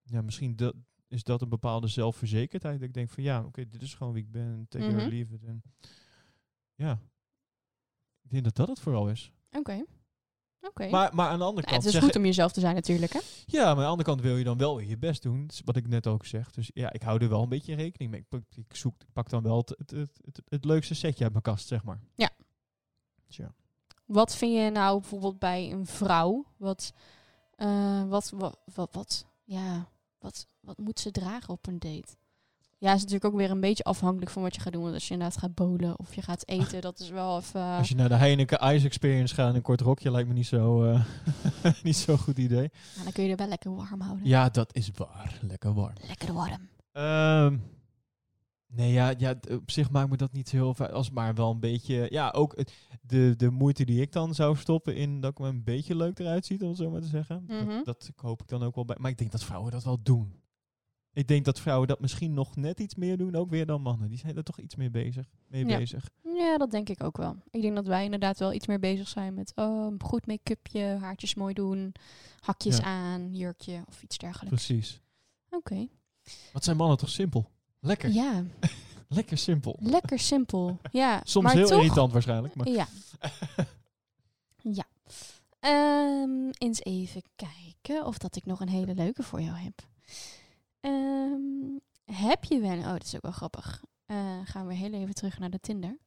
[0.02, 0.74] ja, misschien dat,
[1.08, 2.78] is dat een bepaalde zelfverzekerdheid.
[2.78, 4.66] Dat ik denk van ja, oké, dit is gewoon wie ik ben.
[4.68, 5.08] Take Mhm.
[5.08, 5.44] leave it.
[5.44, 5.62] En,
[6.80, 6.98] ja.
[8.22, 9.32] Ik denk dat dat het vooral is.
[9.50, 9.84] Oké.
[10.60, 10.88] Oké.
[10.88, 11.84] Maar, maar aan de andere Ja, kant...
[11.84, 13.20] het is goed om jezelf te zijn natuurlijk, hè?
[13.46, 15.50] Ja, maar aan de andere kant wil je dan wel je best doen.
[15.64, 16.50] Wat ik net ook zeg.
[16.50, 18.20] Dus ja, ik hou er wel een beetje rekening mee.
[18.20, 21.22] Ik, pak- ik, zoek, ik pak dan wel het, het, het, het, het leukste setje
[21.24, 22.00] uit mijn kast, zeg maar.
[22.14, 22.30] Ja.
[23.28, 23.54] Tja.
[24.06, 26.44] Wat vind je nou bijvoorbeeld bij een vrouw?
[26.56, 26.92] Wat,
[27.54, 32.16] eh, wat, wat, wat, wat, ja, wat, wat moet ze dragen op een date?
[32.80, 34.82] Ja, is natuurlijk ook weer een beetje afhankelijk van wat je gaat doen.
[34.82, 37.62] Want als je inderdaad gaat bowlen of je gaat eten, dat is wel even...
[37.62, 40.46] Als je naar de Heineken Ice Experience gaat in een kort rokje, lijkt me niet
[40.46, 41.04] zo, eh
[41.82, 42.70] niet zo'n goed idee.
[42.92, 44.26] nou, dan kun je er wel lekker warm houden.
[44.26, 45.38] Ja, dat is waar.
[45.42, 45.94] Lekker warm.
[46.06, 46.68] Lekker warm.
[46.92, 47.58] Ehm,
[48.66, 51.50] nee, ja, ja, op zich maakt me dat niet zo heel veel als maar wel
[51.50, 52.06] een beetje...
[52.10, 52.64] Ja, ook
[53.00, 56.18] de, de moeite die ik dan zou stoppen in dat ik me een beetje leuk
[56.18, 57.44] eruit ziet, om het zo maar te zeggen.
[57.46, 57.66] Mhm.
[57.66, 58.96] dat, dat hoop ik dan ook wel bij.
[59.00, 60.39] Maar ik denk dat vrouwen dat wel doen.
[61.20, 64.08] Ik denk dat vrouwen dat misschien nog net iets meer doen, ook weer dan mannen.
[64.08, 65.76] Die zijn er toch iets meer bezig, mee Ja.
[65.76, 66.08] bezig.
[66.22, 67.36] Ja, dat denk ik ook wel.
[67.50, 71.34] Ik denk dat wij inderdaad wel iets meer bezig zijn met oh, goed make-upje, haartjes
[71.34, 71.92] mooi doen,
[72.40, 72.82] hakjes Ja.
[72.84, 74.64] aan, jurkje of iets dergelijks.
[74.64, 75.00] Precies.
[75.50, 75.88] Oké.
[76.52, 77.50] Wat zijn mannen toch simpel?
[77.80, 78.10] Lekker.
[78.10, 78.44] Ja,
[79.08, 79.76] Lekker simpel.
[79.80, 80.78] lekker simpel.
[80.92, 82.54] Ja, Soms maar heel toch, irritant waarschijnlijk.
[82.54, 82.86] Maar Ja.
[84.80, 84.84] ja.
[85.60, 89.88] Ehm, eens even kijken of dat ik nog een hele leuke voor jou heb.
[90.80, 92.78] Ehm, heb je wel...
[92.78, 93.84] Oh, dat is ook wel grappig.
[94.06, 95.98] Eh, gaan we heel even terug naar de Tinder.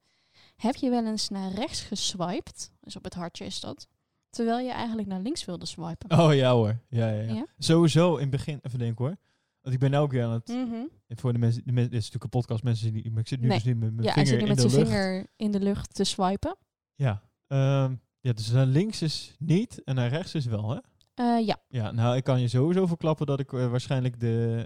[0.56, 2.72] Heb je wel eens naar rechts geswiped?
[2.80, 3.88] Dus op het hartje is dat.
[4.30, 6.20] Terwijl je eigenlijk naar links wilde swipen.
[6.20, 6.80] Oh ja hoor.
[6.90, 7.34] Ja, ja, ja.
[7.34, 7.46] Ja?
[7.58, 9.16] Sowieso in het begin, even denken hoor.
[9.62, 10.50] Want ik ben nou ook weer aan het...
[10.50, 13.40] En Voor de mensen, de mensen, dit is natuurlijk een podcast, mensen maar ik zit
[13.42, 13.58] nu Nee.
[13.58, 14.92] dus niet met mijn Ja, vinger zit nu in met de zijn lucht.
[14.96, 16.58] vinger in de lucht te swipen.
[16.96, 17.22] Ja.
[17.48, 20.78] Ehm, ja, dus naar links is niet en naar rechts is wel, hè?
[21.14, 21.58] Eh, ja.
[21.68, 24.66] Ja, nou, ik kan je sowieso verklappen dat ik eh, waarschijnlijk de...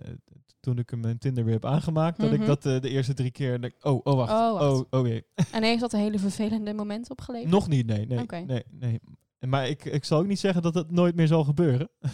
[0.59, 2.41] toen ik mijn Tinder weer heb aangemaakt, dat Mhm.
[2.41, 3.73] ik dat eh, de eerste drie keer...
[3.81, 4.31] oh, oh, wacht.
[4.31, 4.85] Oh, wacht.
[4.89, 5.25] Oh, oh, jee.
[5.51, 7.51] En heeft dat een hele vervelende moment opgeleverd?
[7.51, 8.05] Nog niet, nee.
[8.05, 8.37] Nee, Oké.
[8.39, 8.99] nee, nee.
[9.39, 11.89] Maar ik, ik zal ook niet zeggen dat het nooit meer zal gebeuren.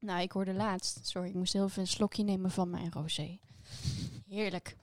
[0.00, 1.06] Nou, ik hoorde laatst.
[1.06, 3.38] Sorry, ik moest heel even een slokje nemen van mijn rosé.
[4.28, 4.76] Heerlijk.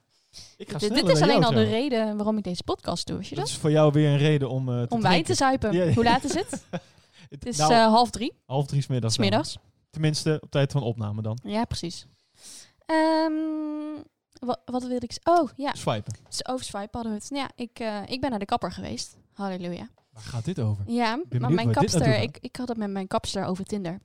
[0.58, 3.36] Ik ga Dit, is alleen al de reden waarom ik deze podcast doe, weet je
[3.36, 3.54] Dat dat?
[3.54, 5.74] is voor jou weer een reden om te Om wijn te zuipen.
[5.74, 5.94] Ja, ja.
[5.94, 6.66] Hoe laat is het?
[7.30, 9.14] Het is nou, eh, half drie, half drie 's middags.
[9.14, 9.58] smiddags.
[9.90, 11.40] Tenminste, op tijd van opname dan.
[11.44, 12.08] Ja, precies.
[12.86, 13.34] Ehm,
[14.40, 15.20] wat, wat wilde ik...
[15.24, 15.74] Oh, ja.
[15.74, 16.14] Swipen.
[16.28, 17.30] Dus over swipe hadden we het.
[17.30, 19.18] Ja, ik, eh, ik ben naar de kapper geweest.
[19.34, 19.90] Halleluja.
[20.12, 20.84] Waar gaat dit over?
[20.88, 22.22] Ja, maar mijn kapster...
[22.22, 24.00] Ik, ik had het met mijn kapster over Tinder.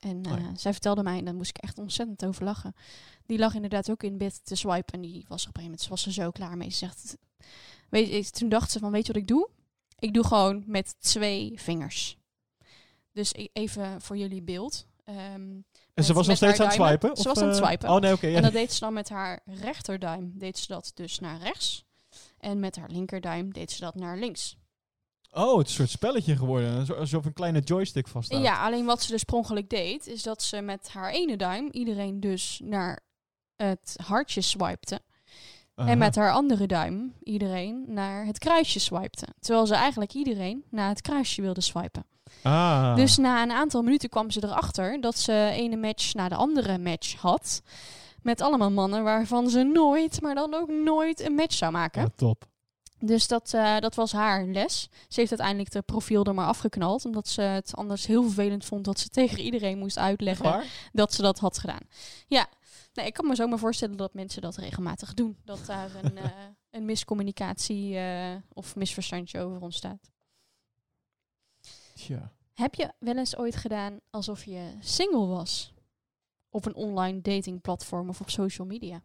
[0.00, 0.56] En Oh eh, ja.
[0.56, 2.74] zij vertelde mij, en daar moest ik echt ontzettend over lachen.
[3.26, 4.94] Die lag inderdaad ook in bed te swipen.
[4.94, 6.70] En die was er op een gegeven moment was ze zo klaar mee.
[6.70, 7.16] Ze zegt,
[7.88, 9.48] weet je, toen dacht ze van, weet je wat ik doe?
[9.98, 12.18] Ik doe gewoon met twee vingers.
[13.14, 14.86] Dus e- even voor jullie beeld.
[15.04, 15.60] Ehm,
[15.94, 17.16] En ze was nog steeds aan het swipen?
[17.16, 17.88] Ze of, was aan het eh, swipen.
[17.88, 18.26] Oh nee, oké.
[18.26, 18.36] ja.
[18.36, 20.32] En dat deed ze dan met haar rechterduim.
[20.34, 21.84] Deed ze dat dus naar rechts.
[22.38, 24.56] En met haar linkerduim deed ze dat naar links.
[25.30, 26.96] Oh, het is een soort spelletje geworden.
[26.96, 30.42] Alsof een kleine joystick vast Ja, alleen wat ze dus per ongeluk deed, is dat
[30.42, 33.00] ze met haar ene duim iedereen dus naar
[33.56, 35.00] het hartje swipte.
[35.74, 39.26] En met haar andere duim iedereen naar het kruisje swipte.
[39.38, 42.06] Terwijl ze eigenlijk iedereen naar het kruisje wilde swipen.
[42.42, 42.96] Ah.
[42.96, 46.78] Dus na een aantal minuten kwam ze erachter dat ze ene match na de andere
[46.78, 47.62] match had.
[48.22, 52.02] Met allemaal mannen waarvan ze nooit, maar dan ook nooit een match zou maken.
[52.02, 52.44] Ja, top.
[52.98, 54.88] Dus dat, eh, dat was haar les.
[55.08, 57.04] Ze heeft uiteindelijk de profiel er maar afgeknald.
[57.04, 60.90] Omdat ze het anders heel vervelend vond dat ze tegen iedereen moest uitleggen waar?
[60.92, 61.82] dat ze dat had gedaan.
[62.26, 62.46] Ja,
[62.94, 65.36] nee, ik kan me zomaar voorstellen dat mensen dat regelmatig doen.
[65.44, 66.24] Dat daar een, eh,
[66.70, 70.10] een miscommunicatie eh, of misverstandje over ontstaat.
[72.04, 72.32] Tja.
[72.52, 75.74] Heb je wel eens ooit gedaan alsof je single was?
[76.50, 79.02] Op een online datingplatform of op social media?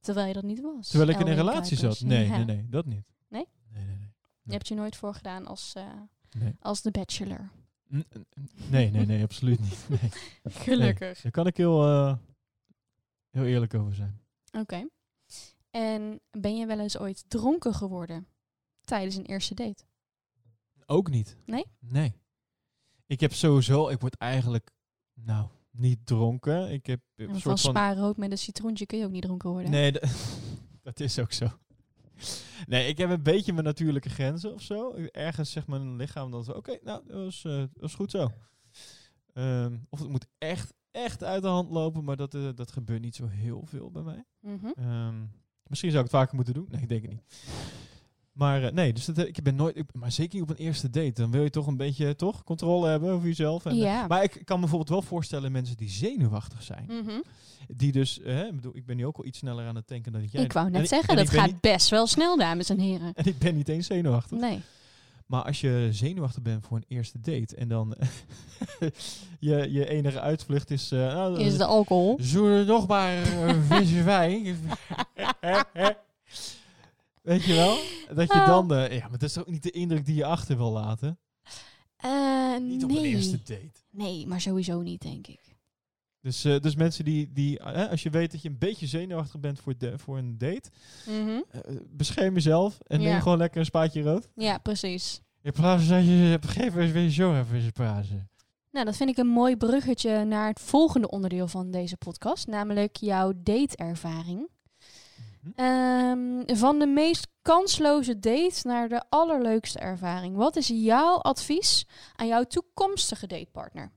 [0.00, 0.88] Terwijl je dat niet was.
[0.88, 2.00] Terwijl ik in een relatie zat?
[2.00, 2.36] Nee, Ja.
[2.36, 2.68] nee, nee.
[2.68, 3.06] Dat niet.
[3.28, 3.48] Nee?
[3.72, 4.12] Nee, nee, nee.
[4.42, 5.92] Je hebt je nooit voorgedaan als, eh,
[6.38, 6.56] Nee.
[6.60, 7.50] als de bachelor.
[7.94, 8.06] N-
[8.70, 9.86] Nee, nee, nee, absoluut niet.
[10.00, 10.10] Nee.
[10.52, 11.20] Gelukkig.
[11.20, 12.16] Daar kan ik heel, eh,
[13.30, 14.20] heel eerlijk over zijn.
[14.58, 14.88] Oké.
[15.70, 18.26] En ben je wel eens ooit dronken geworden
[18.80, 19.84] tijdens een eerste date?
[20.86, 21.36] Ook niet.
[21.46, 21.64] Nee?
[21.78, 22.14] Nee.
[23.06, 24.70] Ik heb sowieso, ik word eigenlijk,
[25.14, 26.70] nou, niet dronken.
[26.70, 27.72] Ik heb een soort van...
[27.72, 29.70] spaarrood met een citroentje kun je ook niet dronken worden.
[29.70, 29.92] Nee,
[30.82, 31.48] dat is ook zo.
[32.66, 34.94] Nee, ik heb een beetje mijn natuurlijke grenzen of zo.
[35.10, 38.32] Ergens zegt mijn lichaam dan zo, oké, nou, dat was, eh, was goed zo.
[39.32, 43.00] Ehm, of het moet echt, echt uit de hand lopen, maar dat, eh, dat gebeurt
[43.00, 44.24] niet zo heel veel bij mij.
[44.40, 44.66] Mhm.
[44.74, 45.24] Ehm,
[45.66, 46.66] misschien zou ik het vaker moeten doen.
[46.70, 47.24] Nee, ik denk het niet.
[48.36, 50.64] Maar eh, nee, dus dat, eh, ik ben nooit, ik- maar zeker niet op een
[50.64, 51.12] eerste date.
[51.12, 53.64] Dan wil je toch een beetje, toch, controle hebben over jezelf.
[53.64, 54.06] En, eh, Ja.
[54.06, 56.84] Maar ik kan me bijvoorbeeld wel voorstellen mensen die zenuwachtig zijn.
[56.86, 57.20] Mhm.
[57.68, 60.24] Die dus, ik bedoel, ik ben nu ook al iets sneller aan het tanken dan
[60.30, 60.42] jij.
[60.42, 63.12] Ik wou net zeggen, en dat gaat niet- best wel snel, dames en heren.
[63.14, 64.38] en ik ben niet eens zenuwachtig.
[64.38, 64.60] Nee.
[65.26, 67.94] Maar als je zenuwachtig bent voor een eerste date en dan
[69.40, 70.88] je, je enige uitvlucht is...
[70.88, 72.16] nou, Is de alcohol?
[72.16, 74.56] We nog maar een visje wijn?
[77.26, 77.78] Weet je wel?
[78.14, 78.74] Dat je dan...
[78.74, 81.18] eh, ja, maar dat is ook niet de indruk die je achter wil laten.
[81.96, 82.98] Eh, Niet op nee.
[82.98, 83.70] een eerste date.
[83.90, 85.40] Nee, maar sowieso niet, denk ik.
[86.20, 87.32] Dus, eh, dus mensen die...
[87.32, 90.70] die als je weet dat je een beetje zenuwachtig bent voor, de, voor een date...
[91.06, 91.40] Mhm.
[91.50, 93.10] eh, bescherm jezelf en Ja.
[93.12, 94.28] neem gewoon lekker een spaatje rood.
[94.34, 95.20] Ja, precies.
[95.42, 96.38] In plaats van dat je...
[96.46, 98.30] Geef eens weer zo even eens praten.
[98.70, 102.96] Nou, dat vind ik een mooi bruggetje naar het volgende onderdeel van deze podcast, namelijk
[102.96, 104.48] jouw dateervaring.
[105.54, 105.60] Mhm.
[105.60, 110.36] Ehm, van de meest kansloze date naar de allerleukste ervaring.
[110.36, 113.92] Wat is jouw advies aan jouw toekomstige datepartner?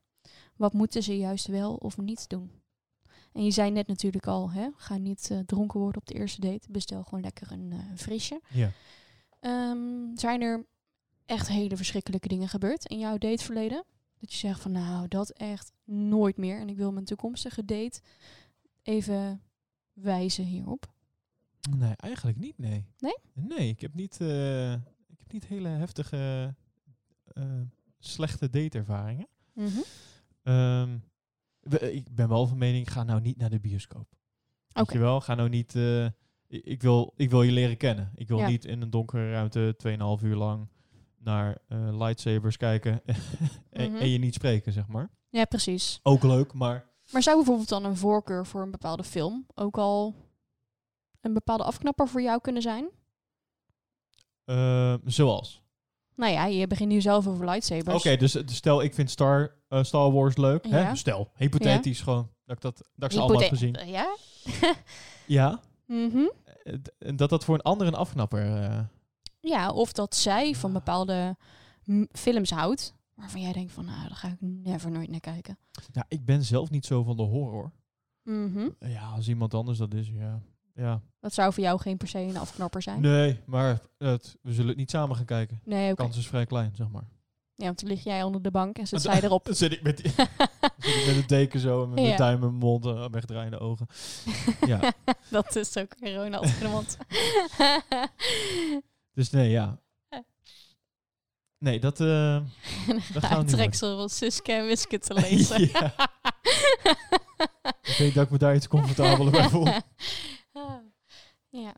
[0.56, 2.52] Wat moeten ze juist wel of niet doen?
[3.34, 6.41] En je zei net natuurlijk al, hè, ga niet eh, dronken worden op de eerste
[6.41, 6.68] date.
[6.70, 8.41] Bestel gewoon lekker een eh, frisje.
[8.50, 8.72] Ja.
[9.39, 10.66] Ehm, zijn er
[11.26, 13.84] echt hele verschrikkelijke dingen gebeurd in jouw dateverleden?
[14.20, 16.60] Dat je zegt van nou, dat echt nooit meer.
[16.60, 18.02] En ik wil mijn toekomstige date
[18.84, 19.41] even
[19.93, 20.88] wijzen hierop.
[21.78, 22.86] Nee, eigenlijk niet, nee.
[22.97, 23.18] Nee?
[23.34, 26.55] Nee, ik heb niet, eh, ik heb niet hele heftige,
[27.34, 27.43] eh,
[27.99, 29.28] slechte dateervaringen.
[31.60, 34.07] We- ik ben wel van mening, ga nou niet naar de bioscoop.
[34.74, 34.97] Oké.
[34.97, 35.76] wel, ga nou niet...
[35.76, 36.05] eh,
[36.47, 38.12] ik, wil, ik wil je leren kennen.
[38.16, 38.47] Ik wil Ja.
[38.47, 40.68] niet in een donkere ruimte 2,5 uur lang
[41.18, 41.57] naar
[41.91, 43.01] lightsabers kijken
[43.70, 44.01] en, Mhm.
[44.01, 45.10] en je niet spreken, zeg maar.
[45.30, 45.99] Ja, precies.
[46.03, 46.88] Ook leuk, maar...
[47.12, 50.16] Maar zou bijvoorbeeld dan een voorkeur voor een bepaalde film ook al
[51.22, 52.89] een bepaalde afknapper voor jou kunnen zijn?
[54.45, 55.61] eh, zoals?
[56.15, 57.95] Nou ja, je begint nu zelf over lightsabers.
[57.97, 60.65] Oké, dus, dus stel ik vind Star, eh, Star Wars leuk.
[60.65, 60.72] Ja.
[60.72, 60.95] Hè?
[60.95, 62.30] Stel, hypothetisch gewoon.
[62.45, 63.88] Dat ik, dat, dat ik ze Hypothe- allemaal heb gezien.
[63.91, 64.15] Ja?
[65.28, 65.59] Ja.
[65.86, 66.28] Mhm.
[66.63, 66.76] Eh,
[67.15, 68.63] dat dat voor een ander een afknapper...
[68.63, 68.80] eh,
[69.39, 71.38] Ja, of dat zij van bepaalde
[71.84, 72.93] m- films houdt.
[73.15, 75.57] Waarvan jij denkt van, nou, daar ga ik never nooit naar kijken.
[75.91, 77.72] ja, ik ben zelf niet zo van de horror.
[78.24, 78.70] Mhm.
[78.80, 80.41] Ja, als iemand anders dat is, ja.
[80.80, 81.01] Ja.
[81.19, 83.01] Dat zou voor jou geen per se een afknapper zijn.
[83.01, 85.61] Nee, maar het, we zullen het niet samen gaan kijken.
[85.63, 86.03] Nee, oké.
[86.03, 87.07] kans is vrij klein, zeg maar.
[87.55, 89.45] Ja, want dan lig jij onder de bank en zit zij erop.
[89.45, 90.11] Dan zit ik met, die,
[90.77, 92.03] zit ik met een deken zo en met Ja.
[92.05, 93.88] mijn duim in mijn mond en wegdraaiende ogen.
[94.67, 94.93] Ja,
[95.30, 96.97] dat is ook Ronald in de mond.
[99.13, 99.80] dus nee, ja.
[101.57, 101.99] Nee, dat...
[101.99, 102.39] eh
[103.13, 105.61] Dat gaan we niet van Suske en Wiske te lezen.
[107.82, 109.67] Ik weet dat ik me daar iets comfortabeler bij voel.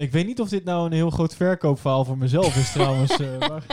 [0.02, 3.20] Ik weet niet of dit nou een heel groot verkoopverhaal voor mezelf is trouwens.
[3.20, 3.66] eh, maar...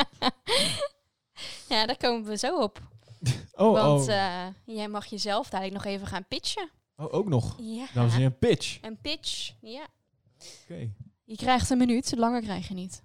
[1.68, 2.80] ja, daar komen we zo op.
[3.52, 4.14] Oh, Want oh.
[4.14, 6.70] eh, jij mag jezelf dadelijk nog even gaan pitchen.
[6.96, 7.56] oh, ook nog.
[7.60, 7.86] Ja.
[7.94, 8.78] Dames en heren, pitch.
[8.82, 9.86] Een pitch, ja.
[10.62, 10.90] Oké.
[11.24, 13.02] Je krijgt een minuut, langer krijg je niet.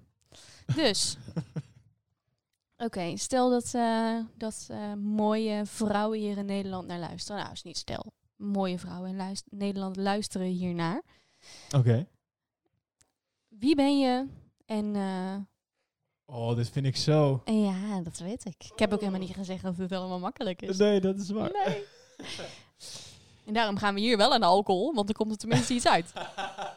[0.76, 1.18] Dus.
[2.86, 7.42] Oké, stel dat, eh, dat eh, mooie vrouwen hier in Nederland naar luisteren.
[7.42, 8.14] Nou, is niet stel.
[8.36, 11.02] Mooie vrouwen in luist- Nederland luisteren hiernaar.
[11.76, 12.08] Oké.
[13.60, 14.28] Wie ben je?
[14.66, 15.36] En, eh,
[16.26, 17.42] Oh, dit vind ik zo.
[17.46, 18.64] en ja, dat weet ik.
[18.74, 20.78] Ik heb ook helemaal niet gezegd dat het allemaal makkelijk is.
[20.78, 21.52] Nee, dat is waar.
[21.66, 21.84] Nee.
[23.46, 25.88] En daarom gaan we hier wel aan de alcohol, want er komt er tenminste iets
[25.88, 26.14] uit.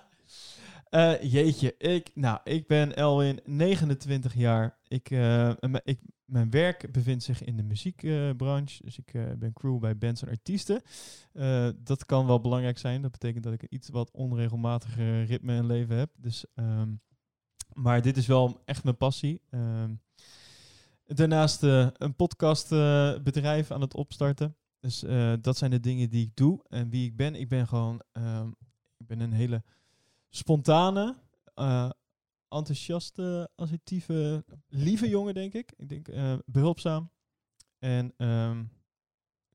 [0.97, 4.79] Eh, jeetje, ik, nou, ik ben Elwin, 29 jaar.
[4.89, 5.53] Ik, eh,
[5.85, 8.85] ik, mijn werk bevindt zich in de muziekbranche.
[8.85, 10.83] dus ik eh, ben crew bij bands en artiesten.
[11.85, 13.03] Dat kan wel belangrijk zijn.
[13.03, 16.11] Dat betekent dat ik een iets wat onregelmatiger ritme in leven heb.
[16.17, 16.95] Dus, ehm,
[17.73, 19.41] maar dit is wel echt mijn passie.
[19.51, 19.95] Ehm,
[21.07, 24.57] daarnaast een podcastbedrijf aan het opstarten.
[24.81, 25.05] Dus
[25.41, 26.65] dat zijn de dingen die ik doe.
[26.69, 28.03] En wie ik ben, ik ben gewoon...
[28.13, 28.49] ehm,
[28.99, 29.63] ik ben een hele
[30.37, 31.15] spontane,
[31.55, 31.91] eh,
[32.49, 35.73] enthousiaste, assertieve, lieve jongen, denk ik.
[35.77, 37.11] Ik denk eh, behulpzaam.
[37.79, 38.65] En ehm,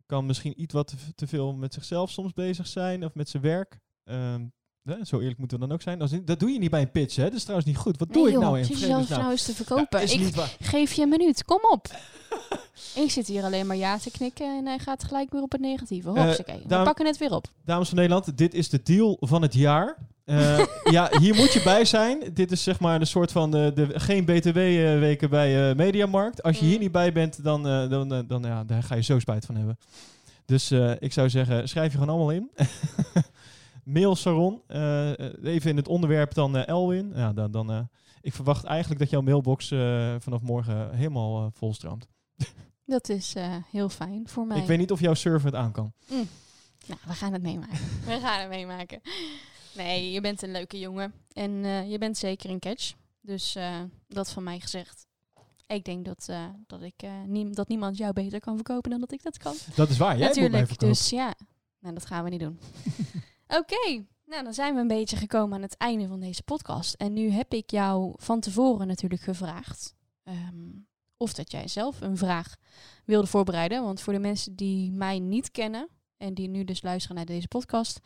[0.05, 3.79] kan misschien iets wat te, veel met zichzelf soms bezig zijn of met zijn werk.
[4.03, 4.45] Ehm,
[4.83, 6.01] hè, zo eerlijk moeten we dan ook zijn.
[6.01, 7.23] Als dat doe je niet bij een pitch, hè?
[7.23, 7.97] Dat is trouwens niet goed.
[7.97, 9.19] Wat doe ik nou in zit je zelf vredesnaam?
[9.19, 10.07] nou eens te verkopen?
[10.07, 11.87] Ja, ik geef je een minuut, kom op.
[13.03, 15.61] ik zit hier alleen maar ja te knikken en hij gaat gelijk weer op het
[15.61, 16.09] negatieve.
[16.09, 17.51] Eh, Hopsakee, we pakken het weer op.
[17.65, 19.97] Dames van Nederland, dit is de deal van het jaar.
[20.25, 22.33] Eh, ja, hier moet je bij zijn.
[22.33, 26.43] Dit is zeg maar een soort van de, de geen BTW-weken bij eh, Mediamarkt.
[26.43, 26.81] Als je hier Mm.
[26.81, 29.55] niet bij bent, dan, eh, dan, eh, dan ja, daar ga je zo spijt van
[29.55, 29.77] hebben.
[30.45, 32.51] Dus ik zou zeggen, schrijf je gewoon allemaal in.
[33.83, 34.61] Mail Saron.
[35.43, 37.11] even in het onderwerp dan Elwin.
[37.15, 37.89] Ja, dan, dan,
[38.21, 39.67] ik verwacht eigenlijk dat jouw mailbox
[40.17, 42.07] vanaf morgen helemaal volstroomt.
[42.85, 43.35] Dat is
[43.71, 44.57] heel fijn voor mij.
[44.57, 45.93] Ik weet niet of jouw server het aan kan.
[46.87, 47.77] Nou, we gaan het meemaken.
[48.05, 49.01] we gaan het meemaken.
[49.75, 51.13] Nee, je bent een leuke jongen.
[51.33, 52.93] En eh, je bent zeker een catch.
[53.21, 55.05] Dus eh, dat van mij gezegd.
[55.67, 59.11] Ik denk dat, eh, dat, ik, niem- dat niemand jou beter kan verkopen dan dat
[59.11, 59.55] ik dat kan.
[59.75, 60.17] Dat is waar.
[60.17, 60.79] Jij moet mij Natuurlijk.
[60.79, 61.33] Dus ja,
[61.79, 62.59] nou, dat gaan we niet doen.
[63.59, 66.93] Oké, nou dan zijn we een beetje gekomen aan het einde van deze podcast.
[66.93, 70.69] En nu heb ik jou van tevoren natuurlijk gevraagd ehm,
[71.17, 72.55] of dat jij zelf een vraag
[73.05, 73.83] wilde voorbereiden.
[73.83, 75.87] Want voor de mensen die mij niet kennen
[76.21, 77.99] en die nu dus luisteren naar deze podcast.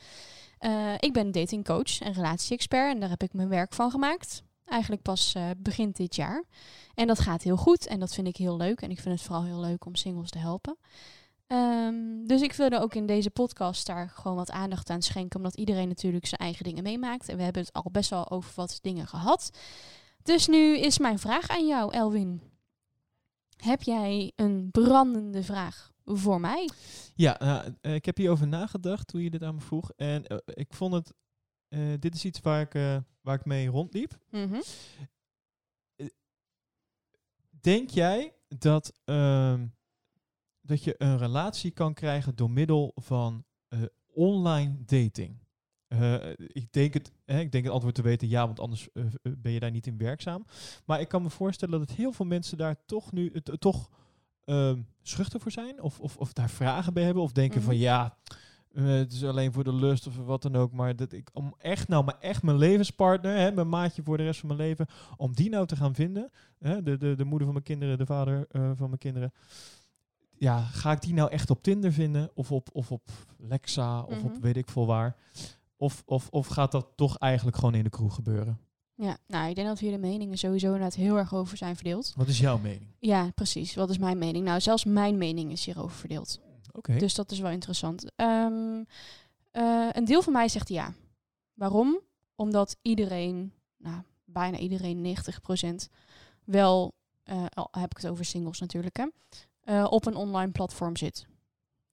[0.58, 4.44] eh, ik ben datingcoach en relatie-expert en daar heb ik mijn werk van gemaakt.
[4.66, 6.44] Eigenlijk pas eh, begin dit jaar.
[6.94, 8.82] En dat gaat heel goed en dat vind ik heel leuk.
[8.82, 10.78] En ik vind het vooral heel leuk om singles te helpen.
[11.48, 15.38] Ehm, dus ik wilde ook in deze podcast daar gewoon wat aandacht aan schenken.
[15.38, 17.30] Omdat iedereen natuurlijk zijn eigen dingen meemaakt.
[17.30, 19.50] En we hebben het al best wel over wat dingen gehad.
[20.24, 22.42] Dus nu is mijn vraag aan jou, Elwin.
[23.58, 26.70] Heb jij een brandende vraag voor mij?
[27.16, 29.92] Ja, nou, eh, ik heb hierover nagedacht toen je dit aan me vroeg.
[29.96, 31.14] En eh, ik vond het.
[31.68, 34.18] eh, dit is iets waar ik, eh, waar ik mee rondliep.
[34.32, 34.60] Mhm.
[37.62, 39.68] Denk jij dat, ehm,
[40.62, 43.82] dat je een relatie kan krijgen door middel van eh,
[44.14, 45.44] online dating?
[45.88, 49.06] Eh, ik, denk het, hè, ik denk het antwoord te weten ja, want anders eh,
[49.06, 50.46] eh, ben je daar niet in werkzaam.
[50.86, 53.90] Maar ik kan me voorstellen dat heel veel mensen daar toch nu toch
[54.46, 55.82] ehm, schuchter voor zijn.
[55.82, 57.24] Of, of, of daar vragen bij hebben.
[57.24, 57.66] Of denken Mhm.
[57.66, 58.18] van ja,
[58.74, 60.72] eh, het is alleen voor de lust of wat dan ook.
[60.72, 64.24] Maar dat ik om echt nou, maar echt mijn levenspartner, hè, mijn maatje voor de
[64.24, 64.86] rest van mijn leven,
[65.18, 66.32] om die nou te gaan vinden.
[66.60, 69.34] Hè, de, de, de moeder van mijn kinderen, de vader eh, van mijn kinderen.
[70.38, 72.30] Ja, ga ik die nou echt op Tinder vinden?
[72.34, 74.02] Of op, of op Lexa?
[74.02, 74.42] Of op Mhm.
[74.42, 75.16] weet ik veel waar?
[75.78, 78.60] Of, of, of gaat dat toch eigenlijk gewoon in de kroeg gebeuren?
[78.98, 82.14] Ja, nou, ik denk dat hier de meningen sowieso inderdaad heel erg over zijn verdeeld.
[82.16, 82.88] Wat is jouw mening?
[83.00, 83.76] Ja, precies.
[83.76, 84.46] Wat is mijn mening?
[84.46, 86.40] Nou, zelfs mijn mening is hierover verdeeld.
[86.72, 86.98] Oké.
[86.98, 88.06] Dus dat is wel interessant.
[88.16, 88.84] Ehm,
[89.52, 90.94] eh, een deel van mij zegt ja.
[91.54, 92.00] Waarom?
[92.36, 95.90] Omdat iedereen, nou, bijna iedereen, 90%
[96.44, 96.94] wel,
[97.24, 99.08] eh, al heb ik het over singles natuurlijk, hè,
[99.62, 101.26] eh, op een online platform zit.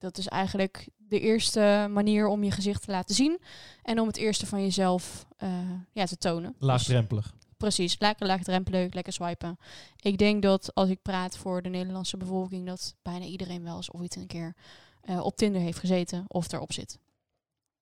[0.03, 3.39] Dat is eigenlijk de eerste manier om je gezicht te laten zien
[3.83, 5.49] en om het eerste van jezelf eh,
[5.91, 6.51] ja, te tonen.
[6.51, 7.33] Dus- Laagdrempelig.
[7.57, 9.57] Precies, lekker laagdrempelig, lekker swipen.
[9.99, 13.91] Ik denk dat als ik praat voor de Nederlandse bevolking, dat bijna iedereen wel eens
[13.91, 14.55] ooit een keer
[15.01, 16.99] eh, op Tinder heeft gezeten of erop zit.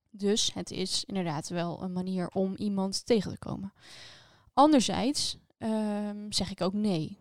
[0.10, 3.74] Dus het is inderdaad wel een manier om iemand tegen te komen.
[4.54, 7.18] Anderzijds ehm, zeg ik ook nee.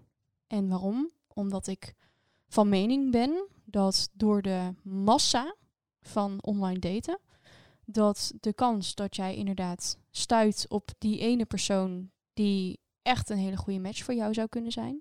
[0.47, 1.11] En waarom?
[1.29, 1.95] Omdat ik
[2.51, 5.57] van mening ben dat door de massa
[6.01, 7.19] van online daten,
[7.85, 13.57] dat de kans dat jij inderdaad stuit op die ene persoon die echt een hele
[13.57, 15.01] goede match voor jou zou kunnen zijn,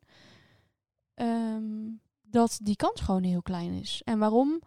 [1.14, 1.88] ehm,
[2.22, 4.02] dat die kans gewoon heel klein is.
[4.04, 4.62] En waarom?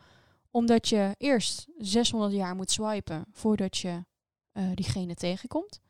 [0.51, 4.05] Omdat je eerst 600 jaar moet swipen voordat je
[4.53, 5.81] eh, diegene tegenkomt.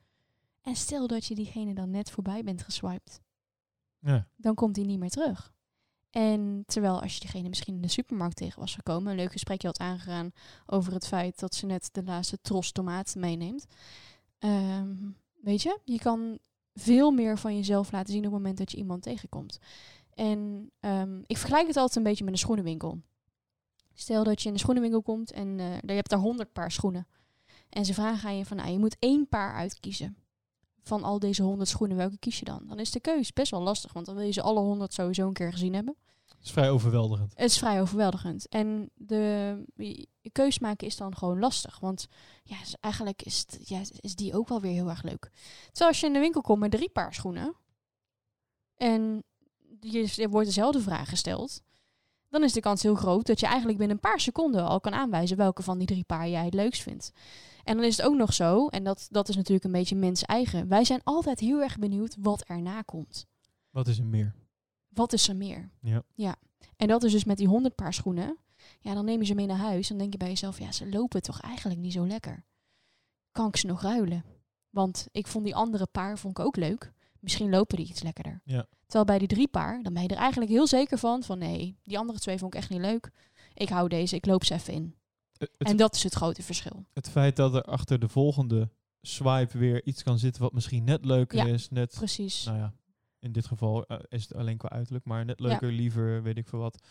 [0.61, 3.20] En stel dat je diegene dan net voorbij bent geswiped,
[3.99, 4.28] Ja.
[4.36, 5.52] dan komt die niet meer terug.
[6.13, 9.67] En terwijl als je diegene misschien in de supermarkt tegen was gekomen, een leuk gesprekje
[9.67, 10.33] had aangegaan
[10.67, 13.67] over het feit dat ze net de laatste tros tomaat meeneemt.
[14.39, 14.95] Ehm,
[15.41, 16.39] weet je, je kan
[16.75, 19.59] veel meer van jezelf laten zien op het moment dat je iemand tegenkomt.
[20.15, 23.01] En ehm, ik vergelijk het altijd een beetje met een schoenenwinkel.
[23.95, 27.07] Stel dat je in de schoenenwinkel komt en eh, je hebt daar honderd paar schoenen.
[27.69, 30.17] En ze vragen aan je van, nou, je moet één paar uitkiezen.
[30.83, 32.64] Van al deze honderd schoenen, welke kies je dan?
[32.66, 35.26] Dan is de keus best wel lastig, want dan wil je ze alle honderd sowieso
[35.26, 35.97] een keer gezien hebben.
[36.26, 37.33] Dat is vrij overweldigend.
[37.37, 38.49] Het is vrij overweldigend.
[38.49, 39.64] En de,
[40.20, 41.80] je keus maken is dan gewoon lastig.
[41.80, 42.07] Want
[42.43, 45.30] ja, eigenlijk is, het- ja, is die ook wel weer heel erg leuk.
[45.66, 47.55] Terwijl als je in de winkel komt met drie paar schoenen.
[48.76, 49.24] En
[49.80, 51.62] je, er wordt dezelfde vraag gesteld.
[52.28, 54.93] Dan is de kans heel groot dat je eigenlijk binnen een paar seconden al kan
[54.93, 57.12] aanwijzen welke van die drie paar jij het leukst vindt.
[57.65, 60.23] En dan is het ook nog zo, en dat, dat is natuurlijk een beetje mens
[60.23, 60.69] eigen.
[60.69, 63.27] Wij zijn altijd heel erg benieuwd wat erna komt.
[63.71, 64.35] Wat is er meer?
[64.89, 65.71] Wat is er meer?
[65.81, 66.03] Ja.
[66.15, 66.37] ja.
[66.77, 68.39] En dat is dus met die honderd paar schoenen.
[68.81, 69.89] Ja, dan neem je ze mee naar huis.
[69.89, 72.45] Dan denk je bij jezelf, ja, ze lopen toch eigenlijk niet zo lekker.
[73.31, 74.25] kan ik ze nog ruilen?
[74.71, 76.93] Want ik vond die andere paar vond ik ook leuk.
[77.21, 78.41] Misschien lopen die iets lekkerder.
[78.45, 78.67] Ja.
[78.83, 81.77] Terwijl bij die drie paar, dan ben je er eigenlijk heel zeker van, van nee,
[81.83, 83.11] die andere twee vond ik echt niet leuk.
[83.55, 84.95] Ik hou deze, ik loop ze even in.
[85.59, 86.84] Het, en dat is het grote verschil.
[86.93, 88.70] het feit dat er achter de volgende
[89.01, 91.68] swipe weer iets kan zitten wat misschien net leuker Ja, is.
[91.70, 92.45] Net, Precies.
[92.45, 92.74] nou ja,
[93.18, 96.49] in dit geval eh, is het alleen qua uiterlijk, maar net leuker, liever, weet ik
[96.49, 96.82] veel wat.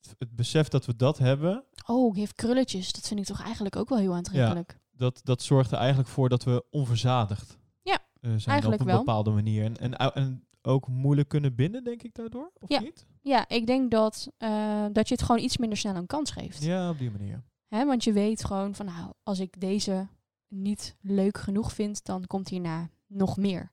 [0.00, 2.92] Het, het besef dat we dat hebben, Oh, heeft krulletjes.
[2.92, 4.78] Dat vind ik toch eigenlijk ook wel heel aantrekkelijk.
[4.90, 8.92] dat, dat zorgt er eigenlijk voor dat we onverzadigd Ja, eh, zijn eigenlijk op een
[8.94, 9.04] wel.
[9.04, 9.64] bepaalde manier.
[9.80, 12.80] En, en, ook moeilijk kunnen binden, denk ik daardoor, of Ja.
[12.80, 13.06] niet?
[13.20, 16.62] Ja, ik denk dat, eh, dat je het gewoon iets minder snel een kans geeft.
[16.62, 17.42] Ja, op die manier.
[17.72, 20.08] Hè, want je weet gewoon van, nou, als ik deze
[20.48, 23.72] niet leuk genoeg vind, dan komt hierna nog meer.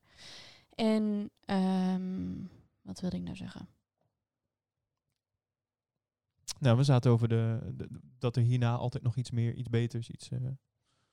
[0.74, 2.32] En ehm,
[2.82, 3.68] wat wilde ik nou zeggen?
[6.58, 7.88] Nou, we zaten over de, de-
[8.18, 10.38] dat er hierna altijd nog iets meer, iets beters, iets eh,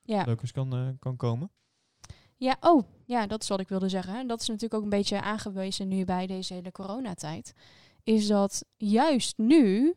[0.01, 1.51] Ja, leukers kan, eh, kan komen.
[2.35, 4.15] ja, oh, ja, dat is wat ik wilde zeggen.
[4.19, 7.53] En dat is natuurlijk ook een beetje aangewezen nu bij deze hele coronatijd.
[8.03, 9.95] Is dat juist nu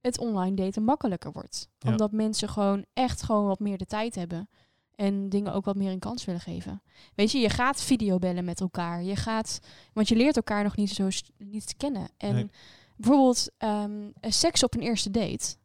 [0.00, 1.68] het online daten makkelijker wordt.
[1.78, 1.90] Ja.
[1.90, 4.48] Omdat mensen gewoon echt gewoon wat meer de tijd hebben.
[4.94, 6.82] En dingen ook wat meer een kans willen geven.
[7.14, 9.02] Weet je, je gaat videobellen met elkaar.
[9.02, 9.60] Je gaat,
[9.92, 12.08] want je leert elkaar nog niet zo niet kennen.
[12.16, 12.50] En Nee.
[12.96, 15.56] bijvoorbeeld ehm, seks op een eerste date.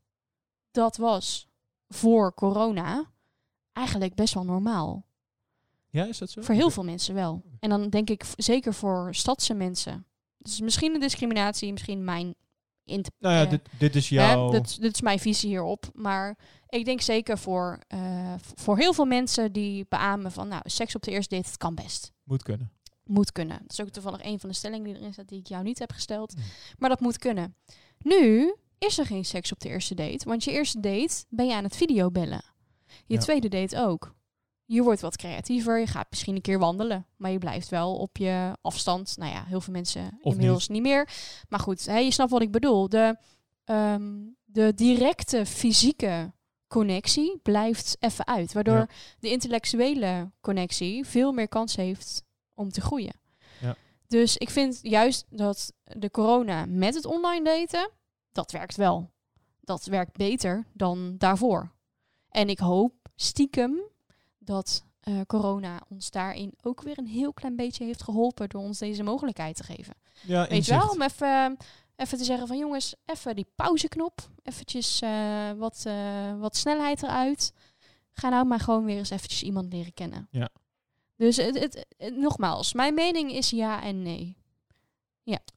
[0.72, 1.48] Dat was
[1.88, 3.12] voor corona
[3.74, 5.06] eigenlijk best wel normaal.
[5.90, 6.42] Ja, is dat zo?
[6.42, 7.44] Voor heel veel mensen wel.
[7.60, 10.06] En dan denk ik zeker voor stadse mensen.
[10.38, 12.36] Dus misschien een discriminatie, misschien mijn
[12.86, 14.50] int- Nou ja, eh, dit, dit is Hè, jouw...
[14.50, 15.86] dit, dit is mijn visie hierop.
[15.94, 20.48] Maar ik denk zeker voor, eh, voor heel veel mensen die beamen van...
[20.48, 22.12] nou, seks op de eerste date, het kan best.
[22.24, 22.72] Moet kunnen.
[23.04, 23.58] Moet kunnen.
[23.62, 25.28] Dat is ook toevallig een van de stellingen die erin staat...
[25.28, 26.36] die ik jou niet heb gesteld.
[26.36, 26.44] Mm.
[26.78, 27.56] Maar dat moet kunnen.
[27.98, 30.26] Nu is er geen seks op de eerste date.
[30.30, 32.44] Want je eerste date ben je aan het videobellen.
[33.06, 33.20] Je Ja.
[33.20, 34.14] tweede date ook.
[34.66, 35.80] Je wordt wat creatiever.
[35.80, 37.06] Je gaat misschien een keer wandelen.
[37.16, 39.18] Maar je blijft wel op je afstand.
[39.18, 40.82] Nou ja, heel veel mensen Of inmiddels niet.
[40.82, 41.10] meer.
[41.50, 42.90] Maar goed, hè, je snapt wat ik bedoel.
[42.90, 43.18] De,
[43.64, 44.12] ehm,
[44.46, 46.34] de directe fysieke
[46.68, 48.54] connectie blijft even uit.
[48.54, 48.88] Waardoor Ja.
[49.20, 53.14] de intellectuele connectie veel meer kans heeft om te groeien.
[53.62, 53.76] Ja.
[54.08, 57.92] Dus ik vind juist dat de corona met het online daten,
[58.32, 59.12] dat werkt wel.
[59.62, 61.72] Dat werkt beter dan daarvoor.
[62.30, 63.82] En ik hoop stiekem
[64.46, 68.80] dat eh, corona ons daarin ook weer een heel klein beetje heeft geholpen door ons
[68.80, 69.94] deze mogelijkheid te geven.
[70.22, 71.58] Ja, Weet je wel, om even,
[71.96, 77.54] even te zeggen van jongens, even die pauzeknop, eventjes eh, wat, eh, wat snelheid eruit.
[78.14, 80.28] Ga nou maar gewoon weer eens eventjes iemand leren kennen.
[80.32, 80.50] Ja.
[81.16, 84.38] Dus het, het, het- nogmaals, mijn mening is ja en nee.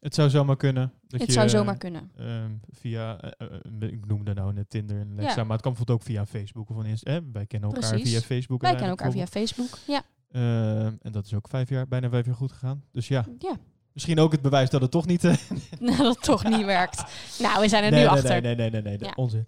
[0.01, 0.93] Het zou zomaar kunnen.
[1.09, 2.11] Dat het je, zou zomaar kunnen.
[2.16, 3.46] ehm, via, eh,
[3.80, 5.42] ik noemde nou net Tinder en Lexa, Ja.
[5.44, 7.02] maar het kan bijvoorbeeld ook via Facebook of ineens.
[7.02, 8.11] Eh, wij kennen elkaar Precies.
[8.11, 8.61] via Facebook.
[8.61, 9.78] Wij kennen elkaar via Facebook.
[9.86, 10.02] Ja.
[10.32, 12.82] Ehm, en dat is ook vijf jaar, bijna vijf jaar goed gegaan.
[12.92, 13.57] Dus ja, ja.
[13.92, 15.22] misschien ook het bewijs dat het toch niet...
[15.22, 15.36] nou,
[15.96, 17.04] dat het toch niet werkt.
[17.38, 18.30] Nou, we zijn er nee, nu nee, achter.
[18.30, 19.12] Nee, nee, nee, nee, nee, Ja.
[19.16, 19.46] onzin.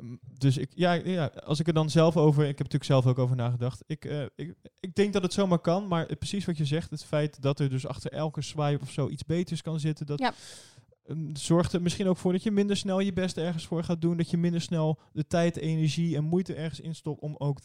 [0.00, 3.06] Ehm, dus ik, ja, ja, als ik er dan zelf over, ik heb natuurlijk zelf
[3.06, 3.82] ook over nagedacht.
[3.86, 7.04] Ik, eh, ik, ik denk dat het zomaar kan, maar precies wat je zegt, het
[7.04, 10.32] feit dat er dus achter elke swipe of zo iets beters kan zitten, dat Ja.
[11.06, 14.00] ehm, zorgt er misschien ook voor dat je minder snel je best ergens voor gaat
[14.00, 17.58] doen, dat je minder snel de tijd, energie en moeite ergens instopt om ook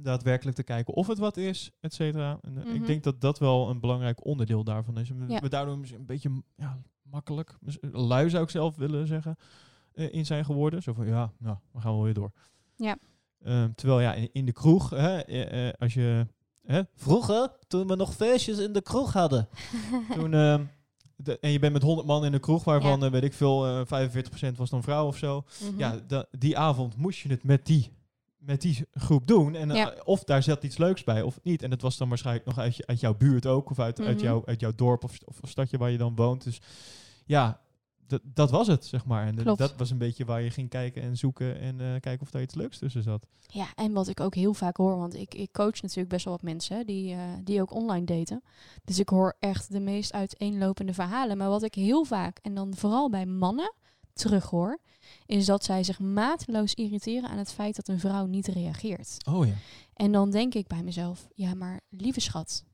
[0.00, 2.38] daadwerkelijk te kijken of het wat is, et cetera.
[2.40, 2.74] En, eh, Mhm.
[2.74, 5.08] Ik denk dat dat wel een belangrijk onderdeel daarvan is.
[5.08, 5.40] We, Ja.
[5.40, 7.56] we daardoor een beetje ja, makkelijk,
[7.92, 9.36] lui zou ik zelf willen zeggen,
[9.98, 10.82] in zijn geworden.
[10.82, 12.32] Zo van, ja, nou, we gaan wel weer door.
[12.76, 12.96] Ja.
[13.44, 16.26] Ehm, terwijl ja, in, in de kroeg, hè, eh, eh, als je...
[16.64, 19.48] Hè, vroeger, toen we nog feestjes in de kroeg hadden.
[20.16, 20.64] toen, ehm,
[21.16, 23.06] de, en je bent met 100 man in de kroeg, waarvan, Ja.
[23.06, 25.44] eh, weet ik veel, eh 45% was dan vrouw of zo.
[25.62, 25.78] Mhm.
[25.78, 27.90] Ja, da- die avond moest je het met die,
[28.38, 29.54] met die groep doen.
[29.54, 29.94] En, eh, Ja.
[30.04, 31.62] Of daar zat iets leuks bij, of niet.
[31.62, 33.70] En dat was dan waarschijnlijk nog uit, je, uit jouw buurt ook.
[33.70, 34.24] Of uit, uit, Mhm.
[34.24, 36.44] jouw, uit jouw dorp of, of stadje waar je dan woont.
[36.44, 36.60] Dus
[37.26, 37.60] ja,
[38.08, 39.26] dat- dat was het, zeg maar.
[39.26, 39.58] En Klopt.
[39.58, 41.60] dat was een beetje waar je ging kijken en zoeken.
[41.60, 43.26] En eh, kijken of daar iets leuks tussen zat.
[43.46, 46.34] Ja, en wat ik ook heel vaak hoor, want ik, ik coach natuurlijk best wel
[46.34, 48.42] wat mensen die, eh, die ook online daten.
[48.84, 51.36] Dus ik hoor echt de meest uiteenlopende verhalen.
[51.38, 53.74] Maar wat ik heel vaak, en dan vooral bij mannen,
[54.12, 54.78] terug hoor,
[55.26, 59.16] is dat zij zich mateloos irriteren aan het feit dat een vrouw niet reageert.
[59.28, 59.52] Oh ja.
[59.94, 62.64] En dan denk ik bij mezelf, ja, maar lieve schat,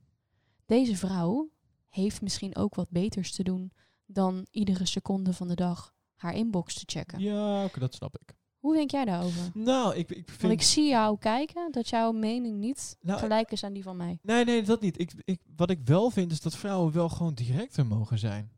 [0.66, 1.48] deze vrouw
[1.88, 3.72] heeft misschien ook wat beters te doen
[4.06, 7.18] dan iedere seconde van de dag haar inbox te checken.
[7.20, 8.34] Ja, oké, dat snap ik.
[8.58, 9.50] Hoe denk jij daarover?
[9.54, 10.40] Nou, ik, ik vind...
[10.40, 13.96] Want ik zie jou kijken dat jouw mening niet Nou, gelijk is aan die van
[13.96, 14.18] mij.
[14.22, 15.00] Nee, nee, dat niet.
[15.00, 18.52] Ik, ik, wat ik wel vind is dat vrouwen wel gewoon directer mogen zijn.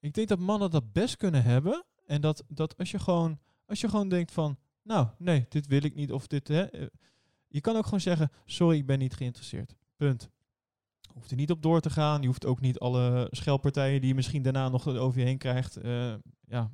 [0.00, 1.84] Ik denk dat mannen dat best kunnen hebben.
[2.06, 5.84] En dat, dat als, je gewoon, als je gewoon denkt van, nou, nee, dit wil
[5.84, 6.12] ik niet.
[6.12, 6.62] Of dit, hè.
[6.62, 6.86] eh,
[7.48, 9.74] Je kan ook gewoon zeggen, sorry, ik ben niet geïnteresseerd.
[9.96, 10.30] Punt.
[11.14, 12.20] Hoeft er niet op door te gaan.
[12.20, 15.76] Je hoeft ook niet alle schelpartijen die je misschien daarna nog over je heen krijgt.
[15.76, 16.14] eh,
[16.46, 16.70] ja,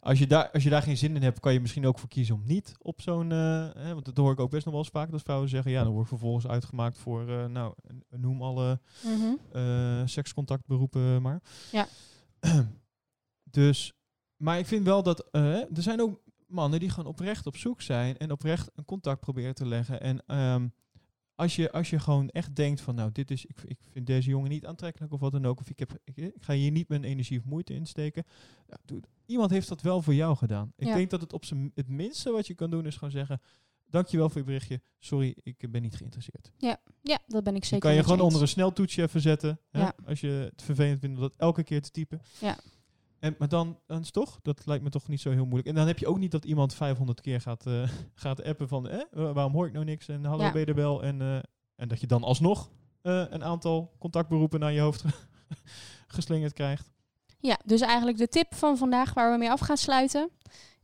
[0.00, 2.08] als je, daar, als je daar geen zin in hebt, kan je misschien ook voor
[2.08, 3.32] kiezen om niet op zo'n...
[3.32, 5.70] eh, hè, want dat hoor ik ook best nog wel eens vaak, dat vrouwen zeggen...
[5.70, 7.74] ja, dan word ik vervolgens uitgemaakt voor, eh, nou,
[8.10, 10.06] noem alle Mhm.
[10.06, 11.42] sekscontactberoepen maar.
[11.72, 11.86] Ja.
[13.50, 13.92] dus,
[14.36, 15.28] maar ik vind wel dat...
[15.32, 18.16] er zijn ook mannen die gewoon oprecht op zoek zijn...
[18.18, 20.00] en oprecht een contact proberen te leggen.
[20.00, 20.68] En ehm,
[21.40, 22.94] als, je, als je gewoon echt denkt van...
[22.94, 25.60] nou, dit is, ik, ik vind deze jongen niet aantrekkelijk of wat dan ook...
[25.60, 28.24] of ik, heb, ik, ik ga hier niet mijn energie of moeite in steken...
[28.68, 30.72] Ja, doe, iemand heeft dat wel voor jou gedaan.
[30.76, 30.94] Ik Ja.
[30.94, 33.40] denk dat het op zijn het minste wat je kan doen is gewoon zeggen...
[33.90, 34.80] Dankjewel voor je berichtje.
[34.98, 36.52] Sorry, ik ben niet geïnteresseerd.
[36.58, 36.78] Ja,
[37.26, 38.26] dat ben ik zeker kan je gewoon eens.
[38.26, 39.60] onder een sneltoetsje even zetten.
[39.70, 39.80] Hè?
[39.80, 39.94] Ja.
[40.04, 42.20] Als je het vervelend vindt om dat elke keer te typen.
[42.40, 42.58] Ja.
[43.20, 45.68] En, maar dan, dan is toch, dat lijkt me toch niet zo heel moeilijk.
[45.68, 48.88] En dan heb je ook niet dat iemand 500 keer gaat, eh, gaat appen van,
[48.88, 50.08] eh, wa- waarom hoor ik nou niks?
[50.08, 50.52] En hallo, Ja.
[50.52, 51.02] ben je er wel?
[51.02, 51.36] En, eh,
[51.76, 52.70] en dat je dan alsnog
[53.02, 55.04] eh, een aantal contactberoepen naar je hoofd
[56.06, 56.90] geslingerd krijgt.
[57.38, 60.30] Ja, dus eigenlijk de tip van vandaag waar we mee af gaan sluiten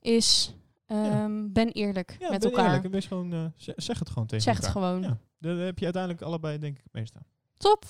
[0.00, 0.54] is
[0.86, 2.74] ehm, ben eerlijk Ja, met ben elkaar.
[2.74, 4.82] eerlijk wees gewoon, zeg het gewoon tegen Zeg het elkaar.
[4.82, 5.02] gewoon.
[5.02, 7.26] Ja, daar heb je uiteindelijk allebei denk ik het meeste aan.
[7.56, 7.84] Top.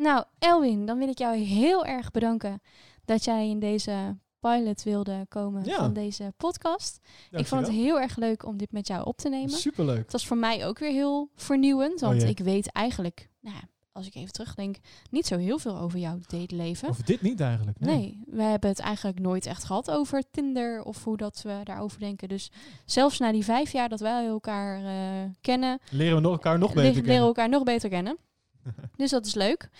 [0.00, 2.60] Nou, Elwin, dan wil ik jou heel erg bedanken
[3.04, 5.76] dat jij in deze pilot wilde komen Ja.
[5.76, 7.00] van deze podcast.
[7.30, 9.50] Ik vond het heel erg leuk om dit met jou op te nemen.
[9.50, 9.98] Superleuk.
[9.98, 12.28] Het was voor mij ook weer heel vernieuwend, want Oh jee.
[12.30, 14.76] ik weet eigenlijk, nou, ja, als ik even terugdenk,
[15.10, 16.88] niet zo heel veel over jouw dateleven.
[16.88, 17.80] Of dit niet eigenlijk.
[17.80, 17.96] Nee.
[17.96, 21.98] Nee, we hebben het eigenlijk nooit echt gehad over Tinder of hoe dat we daarover
[21.98, 22.28] denken.
[22.28, 22.50] Dus
[22.84, 26.68] zelfs na die vijf jaar dat wij elkaar eh, kennen, Leren we nog elkaar nog
[26.68, 27.26] le- beter leren we kennen.
[27.26, 28.16] elkaar nog beter kennen.
[28.96, 29.70] dus dat is leuk.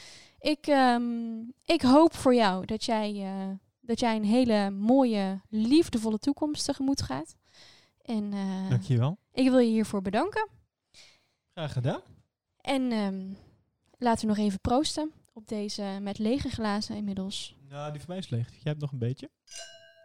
[0.40, 6.18] Ik, ehm, ik hoop voor jou dat jij, eh, dat jij een hele mooie, liefdevolle
[6.18, 7.36] toekomst tegemoet gaat.
[8.02, 9.18] En eh, Dankjewel.
[9.32, 10.48] ik wil je hiervoor bedanken.
[11.52, 12.00] Graag gedaan.
[12.60, 13.32] En ehm,
[13.98, 17.56] laten we nog even proosten op deze met lege glazen inmiddels.
[17.68, 18.48] Nou, die van mij is leeg.
[18.48, 19.30] Jij hebt nog een beetje.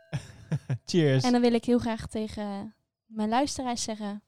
[0.86, 1.24] Cheers.
[1.24, 4.24] En dan wil ik heel graag tegen mijn luisteraars zeggen: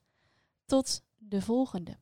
[0.65, 1.97] tot de volgende.